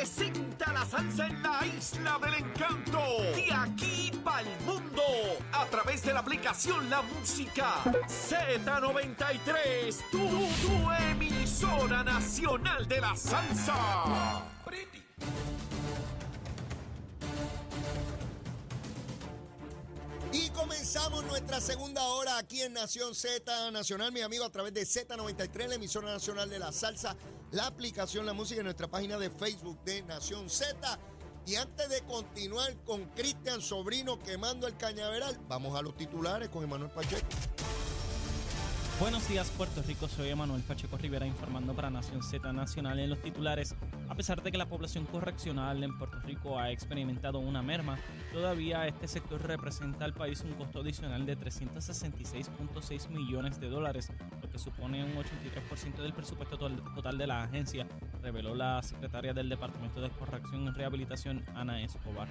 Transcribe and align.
presenta 0.00 0.72
la 0.72 0.86
salsa 0.86 1.26
en 1.26 1.42
la 1.42 1.60
isla 1.66 2.18
del 2.22 2.34
encanto. 2.34 3.00
De 3.34 3.52
aquí 3.52 4.10
para 4.24 4.40
el 4.40 4.60
mundo. 4.64 5.02
A 5.52 5.66
través 5.66 6.02
de 6.02 6.14
la 6.14 6.20
aplicación 6.20 6.88
La 6.88 7.02
Música 7.02 7.82
Z93. 7.84 9.94
Tu, 10.10 10.18
emisora 11.10 12.02
nacional 12.02 12.88
de 12.88 13.00
la 13.00 13.14
salsa. 13.14 14.46
Y 20.32 20.48
comenzamos 20.50 21.24
nuestra 21.24 21.60
segunda 21.60 22.04
hora 22.04 22.38
aquí 22.38 22.62
en 22.62 22.72
Nación 22.72 23.14
Z 23.14 23.70
Nacional, 23.72 24.12
mi 24.12 24.22
amigo, 24.22 24.44
a 24.44 24.50
través 24.50 24.72
de 24.72 24.82
Z93, 24.82 25.66
la 25.66 25.74
emisora 25.74 26.12
nacional 26.12 26.48
de 26.48 26.58
la 26.58 26.72
salsa, 26.72 27.16
la 27.52 27.66
aplicación 27.66 28.26
La 28.26 28.32
Música 28.32 28.60
en 28.60 28.64
nuestra 28.64 28.88
página 28.88 29.18
de 29.18 29.30
Facebook 29.30 29.82
de 29.84 30.02
Nación 30.02 30.48
Z. 30.48 30.98
Y 31.46 31.56
antes 31.56 31.88
de 31.88 32.02
continuar 32.02 32.76
con 32.84 33.06
Cristian 33.10 33.60
Sobrino 33.60 34.18
quemando 34.18 34.66
el 34.66 34.76
cañaveral, 34.76 35.38
vamos 35.48 35.76
a 35.76 35.82
los 35.82 35.96
titulares 35.96 36.48
con 36.48 36.62
Emanuel 36.62 36.90
Pacheco. 36.90 37.26
Buenos 39.00 39.26
días 39.30 39.50
Puerto 39.56 39.82
Rico, 39.88 40.08
soy 40.08 40.28
Emanuel 40.28 40.60
Pacheco 40.60 40.98
Rivera 40.98 41.26
informando 41.26 41.74
para 41.74 41.88
Nación 41.88 42.22
Z 42.22 42.52
Nacional 42.52 43.00
en 43.00 43.08
los 43.08 43.22
titulares. 43.22 43.74
A 44.10 44.14
pesar 44.14 44.42
de 44.42 44.52
que 44.52 44.58
la 44.58 44.68
población 44.68 45.06
correccional 45.06 45.82
en 45.82 45.96
Puerto 45.96 46.18
Rico 46.20 46.58
ha 46.58 46.70
experimentado 46.70 47.38
una 47.38 47.62
merma, 47.62 47.98
todavía 48.30 48.86
este 48.86 49.08
sector 49.08 49.40
representa 49.40 50.04
al 50.04 50.12
país 50.12 50.42
un 50.42 50.52
costo 50.52 50.80
adicional 50.80 51.24
de 51.24 51.38
366.6 51.38 53.08
millones 53.08 53.58
de 53.58 53.70
dólares, 53.70 54.12
lo 54.42 54.50
que 54.50 54.58
supone 54.58 55.02
un 55.02 55.14
83% 55.14 56.02
del 56.02 56.12
presupuesto 56.12 56.58
total 56.58 57.16
de 57.16 57.26
la 57.26 57.44
agencia, 57.44 57.86
reveló 58.22 58.54
la 58.54 58.82
secretaria 58.82 59.32
del 59.32 59.48
Departamento 59.48 60.02
de 60.02 60.10
Corrección 60.10 60.64
y 60.64 60.70
Rehabilitación, 60.72 61.42
Ana 61.54 61.82
Escobar. 61.82 62.28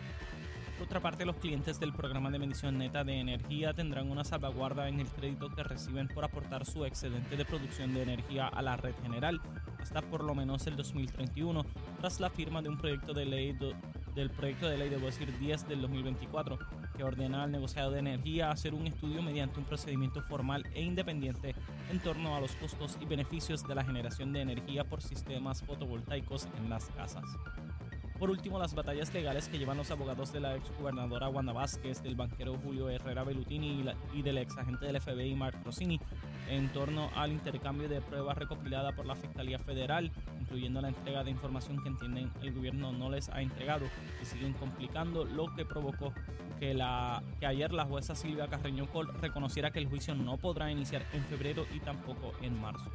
Por 0.79 0.85
otra 0.85 1.01
parte, 1.01 1.25
los 1.25 1.35
clientes 1.35 1.77
del 1.77 1.91
programa 1.91 2.31
de 2.31 2.39
medición 2.39 2.77
neta 2.77 3.03
de 3.03 3.19
energía 3.19 3.73
tendrán 3.73 4.09
una 4.09 4.23
salvaguarda 4.23 4.87
en 4.87 5.01
el 5.01 5.07
crédito 5.07 5.49
que 5.49 5.61
reciben 5.61 6.07
por 6.07 6.23
aportar 6.23 6.65
su 6.65 6.85
excedente 6.85 7.35
de 7.35 7.43
producción 7.43 7.93
de 7.93 8.03
energía 8.03 8.47
a 8.47 8.61
la 8.61 8.77
red 8.77 8.95
general 9.03 9.41
hasta 9.77 10.01
por 10.01 10.23
lo 10.23 10.33
menos 10.33 10.65
el 10.67 10.77
2031, 10.77 11.65
tras 11.99 12.21
la 12.21 12.29
firma 12.29 12.61
de 12.61 12.69
un 12.69 12.77
proyecto 12.77 13.13
de 13.13 13.25
ley 13.25 13.57
del 14.15 14.29
proyecto 14.29 14.69
de 14.69 14.77
ley, 14.77 14.87
debo 14.87 15.07
decir 15.07 15.37
10 15.37 15.67
del 15.67 15.81
2024, 15.81 16.57
que 16.95 17.03
ordena 17.03 17.43
al 17.43 17.51
negociado 17.51 17.91
de 17.91 17.99
energía 17.99 18.49
hacer 18.49 18.73
un 18.73 18.87
estudio 18.87 19.21
mediante 19.21 19.59
un 19.59 19.65
procedimiento 19.65 20.21
formal 20.21 20.65
e 20.73 20.81
independiente 20.81 21.55
en 21.91 21.99
torno 21.99 22.37
a 22.37 22.39
los 22.39 22.53
costos 22.53 22.97
y 23.01 23.05
beneficios 23.05 23.67
de 23.67 23.75
la 23.75 23.83
generación 23.83 24.31
de 24.31 24.41
energía 24.41 24.85
por 24.85 25.01
sistemas 25.01 25.61
fotovoltaicos 25.61 26.47
en 26.57 26.69
las 26.69 26.85
casas. 26.91 27.25
Por 28.19 28.29
último, 28.29 28.59
las 28.59 28.75
batallas 28.75 29.13
legales 29.13 29.47
que 29.47 29.57
llevan 29.57 29.77
los 29.77 29.91
abogados 29.91 30.33
de 30.33 30.41
la 30.41 30.57
exgobernadora 30.57 31.29
Wanda 31.29 31.53
Vázquez, 31.53 32.03
del 32.03 32.15
banquero 32.15 32.57
Julio 32.61 32.89
Herrera 32.89 33.23
Bellutini 33.23 33.81
y, 34.13 34.21
del 34.21 34.39
ex 34.39 34.57
agente 34.57 34.87
del 34.87 34.99
FBI 34.99 35.35
Mark 35.35 35.57
Rossini 35.63 36.01
en 36.49 36.67
torno 36.73 37.09
al 37.15 37.31
intercambio 37.31 37.87
de 37.87 38.01
pruebas 38.01 38.37
recopilada 38.37 38.91
por 38.91 39.05
la 39.05 39.15
Fiscalía 39.15 39.57
Federal, 39.57 40.11
incluyendo 40.37 40.81
la 40.81 40.89
entrega 40.89 41.23
de 41.23 41.31
información 41.31 41.81
que 41.81 41.87
entienden 41.87 42.29
el 42.41 42.53
gobierno 42.53 42.91
no 42.91 43.09
les 43.09 43.29
ha 43.29 43.41
entregado 43.41 43.85
y 44.21 44.25
siguen 44.25 44.51
complicando, 44.51 45.23
lo 45.23 45.55
que 45.55 45.63
provocó 45.63 46.13
que, 46.59 46.73
la, 46.73 47.23
que 47.39 47.45
ayer 47.45 47.71
la 47.71 47.85
jueza 47.85 48.15
Silvia 48.15 48.47
Carreño 48.47 48.85
Col 48.87 49.07
reconociera 49.21 49.71
que 49.71 49.79
el 49.79 49.87
juicio 49.87 50.13
no 50.13 50.37
podrá 50.37 50.69
iniciar 50.69 51.05
en 51.13 51.23
febrero 51.23 51.65
y 51.73 51.79
tampoco 51.79 52.33
en 52.41 52.59
marzo. 52.59 52.91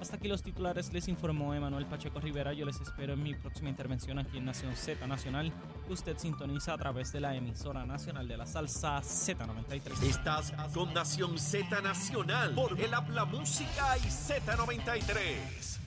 Hasta 0.00 0.16
aquí 0.16 0.28
los 0.28 0.42
titulares, 0.42 0.94
les 0.94 1.08
informó 1.08 1.52
Emanuel 1.52 1.84
Pacheco 1.84 2.20
Rivera. 2.20 2.54
Yo 2.54 2.64
les 2.64 2.80
espero 2.80 3.12
en 3.12 3.22
mi 3.22 3.34
próxima 3.34 3.68
intervención 3.68 4.18
aquí 4.18 4.38
en 4.38 4.46
Nación 4.46 4.74
Z 4.74 5.06
Nacional, 5.06 5.52
que 5.86 5.92
usted 5.92 6.16
sintoniza 6.16 6.72
a 6.72 6.78
través 6.78 7.12
de 7.12 7.20
la 7.20 7.36
emisora 7.36 7.84
nacional 7.84 8.26
de 8.26 8.38
la 8.38 8.46
salsa 8.46 9.02
Z93. 9.02 10.02
Estás 10.02 10.52
con 10.72 10.94
Nación 10.94 11.38
Z 11.38 11.82
Nacional 11.82 12.54
por 12.54 12.80
el 12.80 12.94
Habla 12.94 13.26
Música 13.26 13.98
y 13.98 14.06
Z93. 14.08 15.80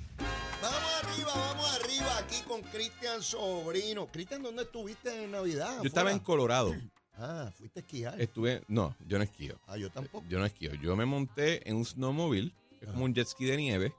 Vamos 0.61 1.03
arriba, 1.03 1.31
vamos 1.33 1.79
arriba 1.81 2.17
aquí 2.19 2.41
con 2.47 2.61
Cristian 2.61 3.23
Sobrino. 3.23 4.05
Cristian, 4.07 4.43
¿dónde 4.43 4.61
estuviste 4.61 5.23
en 5.23 5.31
Navidad? 5.31 5.77
Yo 5.81 5.87
estaba 5.87 6.11
en 6.11 6.19
Colorado. 6.19 6.75
Ah, 7.15 7.51
fuiste 7.55 7.79
a 7.79 7.81
esquiar. 7.81 8.19
Estuve, 8.19 8.63
no, 8.67 8.95
yo 9.05 9.19
no 9.19 9.23
esquío. 9.23 9.59
Ah, 9.67 9.77
yo 9.77 9.91
tampoco. 9.91 10.25
Yo 10.27 10.39
no 10.39 10.45
esquío. 10.47 10.73
Yo 10.73 10.95
me 10.95 11.05
monté 11.05 11.69
en 11.69 11.75
un 11.75 11.85
snowmobile 11.85 12.51
es 12.85 12.91
como 12.91 13.05
un 13.05 13.13
jet 13.13 13.27
ski 13.27 13.45
de 13.45 13.57
nieve. 13.57 13.93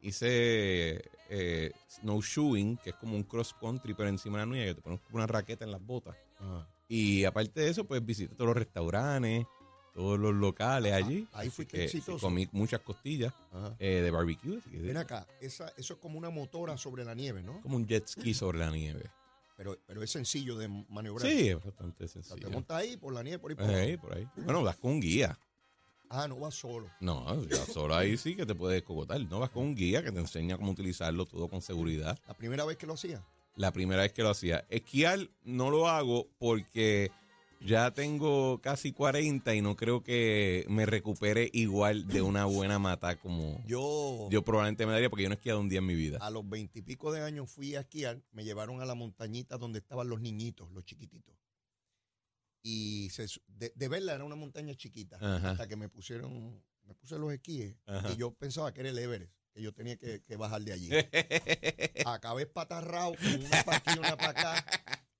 Hice 0.00 1.02
eh, 1.28 1.72
snowshoeing, 1.88 2.76
que 2.78 2.90
es 2.90 2.96
como 2.96 3.16
un 3.16 3.24
cross 3.24 3.54
country, 3.60 3.94
pero 3.94 4.08
encima 4.08 4.38
de 4.40 4.46
la 4.46 4.52
nieve, 4.52 4.74
te 4.74 4.80
pones 4.80 5.00
una 5.12 5.26
raqueta 5.26 5.64
en 5.64 5.72
las 5.72 5.84
botas. 5.84 6.16
Y 6.88 7.24
aparte 7.24 7.60
de 7.60 7.70
eso, 7.70 7.84
pues 7.84 8.04
visité 8.04 8.34
todos 8.34 8.48
los 8.48 8.56
restaurantes, 8.56 9.44
todos 9.92 10.18
los 10.18 10.34
locales 10.34 10.92
allí. 10.92 11.26
Ahí 11.32 11.50
fui 11.50 11.66
que 11.66 11.84
exitoso. 11.84 12.26
Comí 12.26 12.48
muchas 12.52 12.80
costillas 12.80 13.34
eh, 13.78 14.00
de 14.02 14.10
barbecue. 14.10 14.60
Ven 14.70 14.96
acá, 14.96 15.26
esa, 15.40 15.68
eso 15.76 15.94
es 15.94 16.00
como 16.00 16.18
una 16.18 16.30
motora 16.30 16.76
sobre 16.76 17.04
la 17.04 17.14
nieve, 17.14 17.42
¿no? 17.42 17.60
Como 17.60 17.76
un 17.76 17.86
jet 17.86 18.06
ski 18.06 18.32
sobre 18.32 18.58
la 18.58 18.70
nieve. 18.70 19.10
Pero, 19.56 19.76
pero 19.86 20.00
es 20.04 20.10
sencillo 20.12 20.56
de 20.56 20.68
maniobrar. 20.68 21.28
Sí, 21.28 21.48
es 21.48 21.62
bastante 21.62 22.06
sencillo. 22.06 22.46
te 22.46 22.48
montas 22.48 22.76
ahí 22.76 22.96
por 22.96 23.12
la 23.12 23.24
nieve, 23.24 23.40
por 23.40 23.50
ahí. 23.50 23.56
Por, 23.56 23.70
ahí, 23.74 23.96
por 23.96 24.14
ahí. 24.14 24.28
Bueno, 24.36 24.62
vas 24.62 24.76
con 24.76 24.92
un 24.92 25.00
guía. 25.00 25.36
Ah, 26.10 26.26
no 26.26 26.38
vas 26.38 26.54
solo. 26.54 26.88
No, 27.00 27.44
ya 27.44 27.64
solo 27.66 27.94
ahí 27.94 28.16
sí 28.16 28.34
que 28.34 28.46
te 28.46 28.54
puedes 28.54 28.82
cogotar. 28.82 29.20
No 29.20 29.40
vas 29.40 29.50
con 29.50 29.64
un 29.64 29.74
guía 29.74 30.02
que 30.02 30.10
te 30.10 30.18
enseña 30.18 30.56
cómo 30.56 30.72
utilizarlo 30.72 31.26
todo 31.26 31.48
con 31.48 31.60
seguridad. 31.60 32.18
¿La 32.26 32.34
primera 32.34 32.64
vez 32.64 32.76
que 32.76 32.86
lo 32.86 32.94
hacía? 32.94 33.22
La 33.56 33.72
primera 33.72 34.02
vez 34.02 34.12
que 34.12 34.22
lo 34.22 34.30
hacía. 34.30 34.64
Esquiar 34.70 35.28
no 35.44 35.70
lo 35.70 35.88
hago 35.88 36.28
porque 36.38 37.10
ya 37.60 37.90
tengo 37.90 38.60
casi 38.62 38.92
40 38.92 39.54
y 39.54 39.60
no 39.60 39.76
creo 39.76 40.02
que 40.02 40.64
me 40.68 40.86
recupere 40.86 41.50
igual 41.52 42.06
de 42.06 42.22
una 42.22 42.44
buena 42.44 42.78
mata 42.78 43.16
como 43.16 43.62
yo. 43.66 44.28
Yo 44.30 44.42
probablemente 44.42 44.86
me 44.86 44.92
daría 44.92 45.10
porque 45.10 45.24
yo 45.24 45.28
no 45.28 45.34
he 45.34 45.36
esquiado 45.36 45.60
un 45.60 45.68
día 45.68 45.80
en 45.80 45.86
mi 45.86 45.94
vida. 45.94 46.18
A 46.20 46.30
los 46.30 46.48
veintipico 46.48 47.12
de 47.12 47.22
años 47.22 47.50
fui 47.50 47.74
a 47.74 47.80
esquiar, 47.80 48.22
me 48.32 48.44
llevaron 48.44 48.80
a 48.80 48.86
la 48.86 48.94
montañita 48.94 49.58
donde 49.58 49.80
estaban 49.80 50.08
los 50.08 50.20
niñitos, 50.20 50.70
los 50.70 50.84
chiquititos 50.84 51.37
y 52.70 53.08
de, 53.46 53.88
verla 53.88 54.14
era 54.14 54.24
una 54.24 54.36
montaña 54.36 54.74
chiquita 54.74 55.16
hasta 55.16 55.66
que 55.66 55.76
me 55.76 55.88
pusieron 55.88 56.62
me 56.82 56.94
puse 56.94 57.18
los 57.18 57.32
esquíes 57.32 57.74
y 58.12 58.16
yo 58.16 58.34
pensaba 58.34 58.74
que 58.74 58.80
era 58.80 58.90
el 58.90 58.98
Everest 58.98 59.32
que 59.54 59.62
yo 59.62 59.72
tenía 59.72 59.96
que, 59.96 60.36
bajar 60.36 60.60
de 60.60 60.72
allí. 60.72 60.90
Acabé 62.06 62.42
espatarrado 62.42 63.14
con 63.14 63.44
una 63.44 63.64
para 63.64 63.78
aquí 63.78 63.98
una 63.98 64.16
para 64.16 64.28
acá 64.28 64.66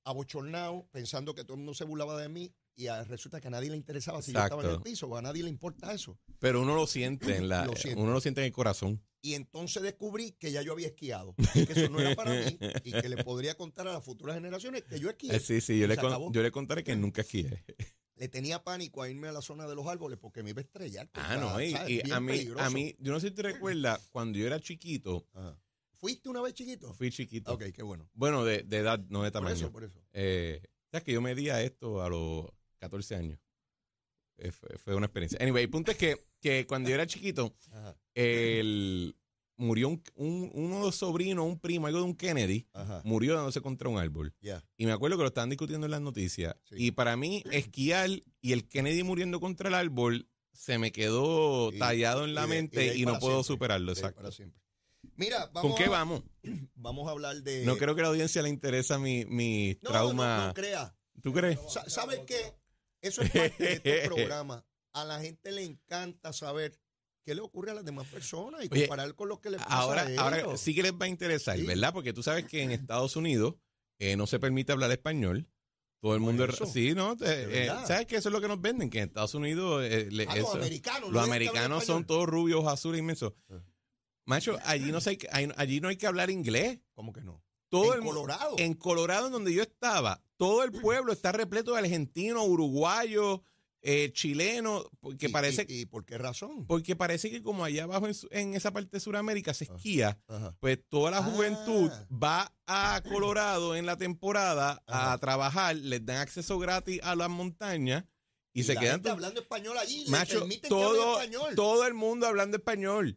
abochornado 0.04 0.86
pensando 0.92 1.34
que 1.34 1.42
todo 1.42 1.54
el 1.54 1.60
mundo 1.60 1.74
se 1.74 1.84
burlaba 1.84 2.20
de 2.20 2.28
mí 2.28 2.54
y 2.78 2.88
resulta 3.08 3.40
que 3.40 3.48
a 3.48 3.50
nadie 3.50 3.70
le 3.70 3.76
interesaba 3.76 4.22
si 4.22 4.32
yo 4.32 4.40
estaba 4.40 4.62
en 4.62 4.70
el 4.70 4.80
piso 4.80 5.14
a 5.16 5.20
nadie 5.20 5.42
le 5.42 5.50
importa 5.50 5.92
eso 5.92 6.18
pero 6.38 6.62
uno 6.62 6.74
lo 6.74 6.86
siente 6.86 7.36
en 7.36 7.48
la 7.48 7.68
uno 7.96 8.12
lo 8.12 8.20
siente 8.20 8.40
en 8.40 8.46
el 8.46 8.52
corazón 8.52 9.02
y 9.20 9.34
entonces 9.34 9.82
descubrí 9.82 10.32
que 10.32 10.52
ya 10.52 10.62
yo 10.62 10.72
había 10.72 10.88
esquiado, 10.88 11.34
que 11.52 11.72
eso 11.72 11.90
no 11.90 12.00
era 12.00 12.14
para 12.14 12.34
mí 12.34 12.58
y 12.84 12.92
que 12.92 13.08
le 13.08 13.24
podría 13.24 13.56
contar 13.56 13.88
a 13.88 13.92
las 13.92 14.04
futuras 14.04 14.36
generaciones 14.36 14.84
que 14.84 15.00
yo 15.00 15.10
esquié. 15.10 15.34
Eh, 15.34 15.40
sí, 15.40 15.60
sí, 15.60 15.78
yo 15.78 15.88
le, 15.88 15.96
yo 15.96 16.42
le 16.42 16.50
contaré 16.52 16.84
que 16.84 16.94
nunca 16.94 17.22
esquié. 17.22 17.64
Le 18.14 18.28
tenía 18.28 18.62
pánico 18.62 19.02
a 19.02 19.08
irme 19.08 19.28
a 19.28 19.32
la 19.32 19.42
zona 19.42 19.66
de 19.66 19.74
los 19.74 19.86
árboles 19.86 20.18
porque 20.20 20.42
me 20.42 20.50
iba 20.50 20.60
a 20.60 20.64
estrellar. 20.64 21.08
Ah, 21.14 21.36
no, 21.36 21.60
y, 21.60 21.74
a, 21.74 22.20
mí, 22.20 22.48
a 22.58 22.70
mí, 22.70 22.96
yo 22.98 23.12
no 23.12 23.20
sé 23.20 23.28
si 23.28 23.34
te 23.34 23.42
recuerdas, 23.42 24.08
cuando 24.10 24.38
yo 24.38 24.46
era 24.46 24.60
chiquito. 24.60 25.26
¿Fuiste 25.94 26.28
una 26.28 26.40
vez 26.40 26.54
chiquito? 26.54 26.92
Fui 26.94 27.10
chiquito. 27.10 27.52
Ok, 27.52 27.64
qué 27.74 27.82
bueno. 27.82 28.08
Bueno, 28.14 28.44
de, 28.44 28.62
de 28.62 28.78
edad, 28.78 29.00
no 29.08 29.22
de 29.22 29.30
tamaño. 29.30 29.70
Por 29.70 29.84
eso, 29.84 29.92
por 29.92 30.02
eso. 30.02 30.08
Eh, 30.12 30.60
¿Sabes 30.90 31.04
que 31.04 31.12
yo 31.12 31.20
medía 31.20 31.62
esto 31.62 32.02
a 32.02 32.08
los 32.08 32.46
14 32.78 33.16
años? 33.16 33.38
Eh, 34.38 34.52
fue, 34.52 34.94
una 34.94 35.06
experiencia. 35.06 35.38
Anyway, 35.40 35.64
el 35.64 35.70
punto 35.70 35.90
es 35.90 35.96
que, 35.96 36.16
que 36.40 36.66
cuando 36.66 36.88
yo 36.88 36.94
era 36.94 37.06
chiquito, 37.06 37.54
el 38.14 39.16
murió 39.58 39.88
un, 39.88 40.02
uno 40.54 40.76
de 40.76 40.82
los 40.82 40.94
sobrinos, 40.94 41.44
un 41.44 41.58
primo, 41.58 41.88
algo 41.88 41.98
de 41.98 42.04
un 42.04 42.14
Kennedy, 42.14 42.66
murió 43.04 43.34
dándose 43.34 43.60
contra 43.60 43.88
un 43.88 43.98
árbol. 43.98 44.34
Y 44.76 44.86
me 44.86 44.92
acuerdo 44.92 45.16
que 45.16 45.24
lo 45.24 45.28
estaban 45.28 45.50
discutiendo 45.50 45.86
en 45.86 45.90
las 45.90 46.00
noticias. 46.00 46.54
Y 46.70 46.92
para 46.92 47.16
mí, 47.16 47.44
esquiar 47.50 48.08
y 48.40 48.52
el 48.52 48.66
Kennedy 48.66 49.02
muriendo 49.02 49.40
contra 49.40 49.68
el 49.68 49.74
árbol 49.74 50.28
se 50.52 50.78
me 50.78 50.90
quedó 50.90 51.70
tallado 51.72 52.24
en 52.24 52.34
la 52.34 52.46
mente 52.46 52.96
y, 52.96 53.04
no 53.04 53.18
puedo 53.18 53.44
superarlo. 53.44 53.92
Exacto. 53.92 54.30
Mira, 55.14 55.50
¿con 55.52 55.74
qué 55.74 55.88
vamos? 55.88 56.22
Vamos 56.74 57.08
a 57.08 57.12
hablar 57.12 57.42
de. 57.42 57.64
No 57.64 57.76
creo 57.76 57.94
que 57.94 58.00
a 58.00 58.04
la 58.04 58.10
audiencia 58.10 58.42
le 58.42 58.48
interesa 58.48 58.98
mi, 58.98 59.24
mi 59.24 59.76
trauma. 59.76 60.38
No, 60.38 60.46
no, 60.48 60.54
crea. 60.54 60.96
¿Tú 61.22 61.32
crees? 61.32 61.58
¿Sabes 61.86 62.20
qué? 62.26 62.54
Eso 63.00 63.22
es 63.22 63.30
parte 63.30 63.62
de 63.62 63.72
este 63.74 64.00
programa. 64.08 64.64
A 64.92 65.04
la 65.04 65.20
gente 65.20 65.52
le 65.52 65.64
encanta 65.64 66.32
saber 66.32 66.78
qué 67.24 67.34
le 67.34 67.40
ocurre 67.40 67.70
a 67.70 67.74
las 67.74 67.84
demás 67.84 68.06
personas 68.08 68.64
y 68.64 68.68
comparar 68.68 69.14
con 69.14 69.28
lo 69.28 69.40
que 69.40 69.50
le 69.50 69.58
pasa 69.58 69.70
ahora, 69.70 70.02
a 70.02 70.10
ellos. 70.10 70.18
Ahora 70.18 70.56
sí 70.56 70.74
que 70.74 70.82
les 70.82 70.92
va 70.92 71.04
a 71.04 71.08
interesar, 71.08 71.58
¿verdad? 71.60 71.92
Porque 71.92 72.12
tú 72.12 72.22
sabes 72.22 72.46
que 72.46 72.62
en 72.62 72.70
Estados 72.72 73.16
Unidos 73.16 73.54
eh, 73.98 74.16
no 74.16 74.26
se 74.26 74.38
permite 74.38 74.72
hablar 74.72 74.90
español. 74.90 75.48
Todo 76.00 76.14
el 76.14 76.20
mundo. 76.20 76.46
Sí, 76.72 76.94
¿no? 76.94 77.16
Eh, 77.20 77.68
¿Sabes 77.84 78.06
que 78.06 78.16
Eso 78.16 78.28
es 78.28 78.32
lo 78.32 78.40
que 78.40 78.46
nos 78.46 78.60
venden, 78.60 78.88
que 78.88 78.98
en 78.98 79.08
Estados 79.08 79.34
Unidos. 79.34 79.84
Eh, 79.84 80.08
ah, 80.28 80.36
los 80.36 80.54
americanos. 80.54 81.10
Los 81.10 81.24
americanos 81.24 81.84
son 81.84 82.06
todos 82.06 82.26
rubios, 82.28 82.66
azules, 82.68 83.00
inmensos. 83.00 83.32
Ah. 83.50 83.60
Macho, 84.24 84.58
allí 84.64 84.92
no, 84.92 85.00
sé, 85.00 85.18
allí 85.32 85.80
no 85.80 85.88
hay 85.88 85.96
que 85.96 86.06
hablar 86.06 86.30
inglés. 86.30 86.78
¿Cómo 86.94 87.12
que 87.12 87.22
no? 87.22 87.42
todo 87.68 87.94
en 87.94 88.00
el, 88.00 88.06
Colorado. 88.06 88.54
En 88.58 88.74
Colorado, 88.74 89.26
en 89.26 89.32
donde 89.32 89.52
yo 89.52 89.62
estaba, 89.62 90.22
todo 90.38 90.64
el 90.64 90.72
pueblo 90.72 91.12
está 91.12 91.32
repleto 91.32 91.72
de 91.72 91.80
argentinos, 91.80 92.46
uruguayos, 92.48 93.40
eh, 93.82 94.10
chilenos, 94.12 94.86
porque 95.00 95.26
¿Y- 95.26 95.28
parece, 95.28 95.64
y, 95.68 95.80
y 95.82 95.86
por 95.86 96.04
qué 96.04 96.18
razón? 96.18 96.66
porque 96.66 96.96
parece 96.96 97.30
que 97.30 97.42
como 97.42 97.64
allá 97.64 97.84
abajo 97.84 98.08
en, 98.08 98.14
en 98.30 98.54
esa 98.54 98.72
parte 98.72 98.90
de 98.92 99.00
Sudamérica 99.00 99.54
se 99.54 99.66
Ah. 99.70 99.74
esquía, 99.76 100.18
Ajá. 100.26 100.56
pues 100.58 100.78
toda 100.88 101.10
la 101.12 101.18
Ah. 101.18 101.22
juventud 101.22 101.90
va 102.10 102.52
a 102.66 103.00
Colorado 103.08 103.76
en 103.76 103.86
la 103.86 103.96
temporada 103.96 104.82
a 104.86 105.16
trabajar, 105.18 105.76
les 105.76 106.04
dan 106.04 106.16
acceso 106.18 106.58
gratis 106.58 107.00
a 107.04 107.14
las 107.14 107.28
montañas 107.30 108.04
y, 108.52 108.64
se 108.64 108.74
la 108.74 108.80
quedan 108.80 108.94
gente 108.96 109.10
hablando 109.10 109.40
español 109.40 109.78
allí. 109.78 110.04
Macho, 110.08 110.44
español. 110.44 111.54
todo 111.54 111.86
el 111.86 111.94
mundo 111.94 112.26
hablando 112.26 112.56
español. 112.56 113.16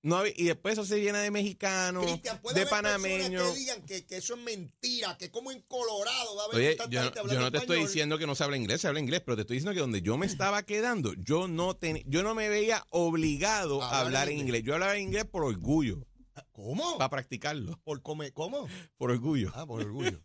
No, 0.00 0.24
y 0.24 0.44
después 0.44 0.74
eso 0.74 0.84
se 0.84 1.00
llena 1.00 1.20
de 1.20 1.30
mexicanos, 1.32 2.04
Cristian, 2.06 2.40
de 2.54 2.66
panameños. 2.66 3.50
que 3.52 3.58
digan 3.58 3.82
que, 3.84 4.06
que 4.06 4.18
eso 4.18 4.34
es 4.34 4.40
mentira, 4.40 5.18
que 5.18 5.28
como 5.30 5.50
en 5.50 5.60
Colorado 5.62 6.36
va 6.36 6.42
a 6.42 6.46
haber 6.46 6.56
Oye, 6.56 6.74
tanta 6.76 6.92
yo, 6.92 7.00
gente 7.02 7.16
yo 7.16 7.20
hablando 7.22 7.40
no 7.44 7.50
te 7.50 7.58
estoy 7.58 7.80
diciendo 7.80 8.16
que 8.18 8.26
no 8.26 8.34
se 8.36 8.44
habla 8.44 8.56
inglés, 8.56 8.80
se 8.80 8.86
habla 8.86 9.00
inglés, 9.00 9.22
pero 9.24 9.34
te 9.34 9.40
estoy 9.42 9.56
diciendo 9.56 9.74
que 9.74 9.80
donde 9.80 10.00
yo 10.00 10.16
me 10.16 10.26
estaba 10.26 10.62
quedando, 10.62 11.14
yo 11.14 11.48
no 11.48 11.74
ten- 11.76 12.04
yo 12.06 12.22
no 12.22 12.34
me 12.36 12.48
veía 12.48 12.84
obligado 12.90 13.82
a 13.82 13.98
hablar 14.00 14.28
en 14.28 14.38
inglés. 14.38 14.62
Yo 14.64 14.74
hablaba 14.74 14.96
inglés 14.98 15.24
por 15.24 15.42
orgullo, 15.42 16.06
¿Cómo? 16.52 16.96
para 16.96 17.10
practicarlo, 17.10 17.80
Por 17.82 18.00
comer, 18.00 18.32
¿Cómo? 18.32 18.68
por 18.98 19.10
orgullo. 19.10 19.50
Ah, 19.54 19.66
por 19.66 19.80
orgullo. 19.82 20.20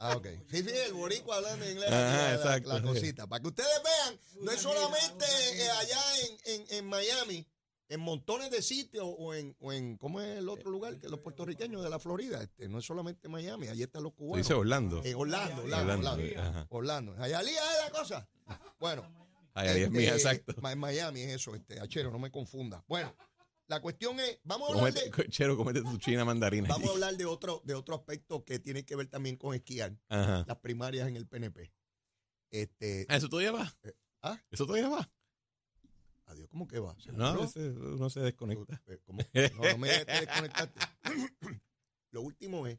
Ah, 0.00 0.16
ok. 0.16 0.26
Sí, 0.50 0.62
sí, 0.62 0.68
el 0.86 0.92
boricua 0.92 1.36
hablando 1.36 1.64
inglés. 1.66 1.86
Aquí, 1.86 1.94
la- 1.94 2.28
la, 2.28 2.34
exacto, 2.34 2.68
la 2.68 2.76
sí. 2.80 2.82
cosita. 2.84 3.26
Para 3.26 3.40
que 3.40 3.48
ustedes 3.48 3.80
vean, 3.82 4.20
no 4.42 4.52
es 4.52 4.60
solamente 4.60 5.24
eh, 5.54 5.70
allá 5.70 6.00
en, 6.20 6.60
en, 6.60 6.66
en 6.78 6.86
Miami, 6.86 7.46
en 7.88 8.00
montones 8.00 8.50
de 8.50 8.62
sitios 8.62 9.04
o 9.06 9.34
en, 9.34 9.54
o 9.60 9.72
en, 9.72 9.96
¿cómo 9.98 10.20
es 10.20 10.38
el 10.38 10.48
otro 10.48 10.70
lugar? 10.70 10.98
Que 10.98 11.08
los 11.08 11.20
puertorriqueños 11.20 11.82
de 11.82 11.90
la 11.90 11.98
Florida. 11.98 12.42
Este, 12.42 12.68
no 12.68 12.78
es 12.78 12.84
solamente 12.84 13.28
Miami, 13.28 13.68
allí 13.68 13.82
están 13.82 14.02
los 14.02 14.14
cubanos. 14.14 14.38
dices 14.46 14.56
Orlando. 14.56 14.98
Orlando, 15.00 15.62
Orlando, 15.62 15.62
Orlando, 15.64 16.10
Orlando. 16.10 16.66
Orlando. 16.70 17.24
Es 17.24 17.30
la 17.32 17.90
cosa. 17.92 18.28
Bueno. 18.78 19.02
Ay, 19.56 19.68
ay, 19.68 19.76
es 19.82 19.86
este, 19.86 19.98
mía, 19.98 20.12
exacto. 20.14 20.54
En 20.70 20.78
Miami 20.78 21.20
es 21.22 21.34
eso, 21.34 21.54
este, 21.54 21.78
achero, 21.78 22.10
no 22.10 22.18
me 22.18 22.30
confunda. 22.32 22.82
Bueno, 22.88 23.14
la 23.68 23.80
cuestión 23.80 24.18
es, 24.18 24.40
vamos 24.42 24.68
a 24.68 24.72
hablar 24.72 24.92
Comete, 24.92 25.04
de, 25.04 25.10
co- 25.12 25.30
chero, 25.30 25.56
comete 25.56 25.80
tu 25.82 25.96
china 25.98 26.24
mandarina. 26.24 26.68
vamos 26.68 26.88
a 26.88 26.92
hablar 26.92 27.16
de 27.16 27.24
otro, 27.24 27.62
de 27.64 27.74
otro 27.74 27.94
aspecto 27.94 28.44
que 28.44 28.58
tiene 28.58 28.84
que 28.84 28.96
ver 28.96 29.06
también 29.06 29.36
con 29.36 29.54
esquiar, 29.54 29.96
Ajá. 30.08 30.44
las 30.48 30.56
primarias 30.58 31.06
en 31.06 31.16
el 31.16 31.28
PNP. 31.28 31.72
Este, 32.50 33.06
Ah, 33.08 33.16
¿Eso 33.16 33.28
todavía 33.28 33.52
va? 33.52 33.72
Eh, 33.84 33.92
¿ah? 34.22 34.38
¿Eso 34.50 34.66
todavía 34.66 34.88
va? 34.88 35.08
Adiós, 36.34 36.48
¿cómo 36.50 36.66
que 36.68 36.78
va? 36.78 36.96
No, 37.12 37.32
uno 37.32 38.10
se 38.10 38.20
desconecta. 38.20 38.82
Eh, 38.86 39.00
¿cómo? 39.04 39.20
No, 39.32 39.70
no 39.70 39.78
me 39.78 39.88
dejes 39.88 40.06
de 40.06 40.20
desconectarte. 40.20 40.80
Lo 42.10 42.22
último 42.22 42.66
es 42.66 42.78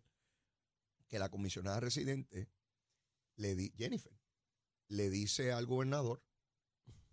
que 1.07 1.19
la 1.19 1.30
comisionada 1.30 1.80
residente, 1.80 2.50
le 3.36 3.56
di, 3.56 3.74
Jennifer, 3.78 4.18
le 4.88 5.10
dice 5.10 5.52
al 5.52 5.66
gobernador 5.66 6.24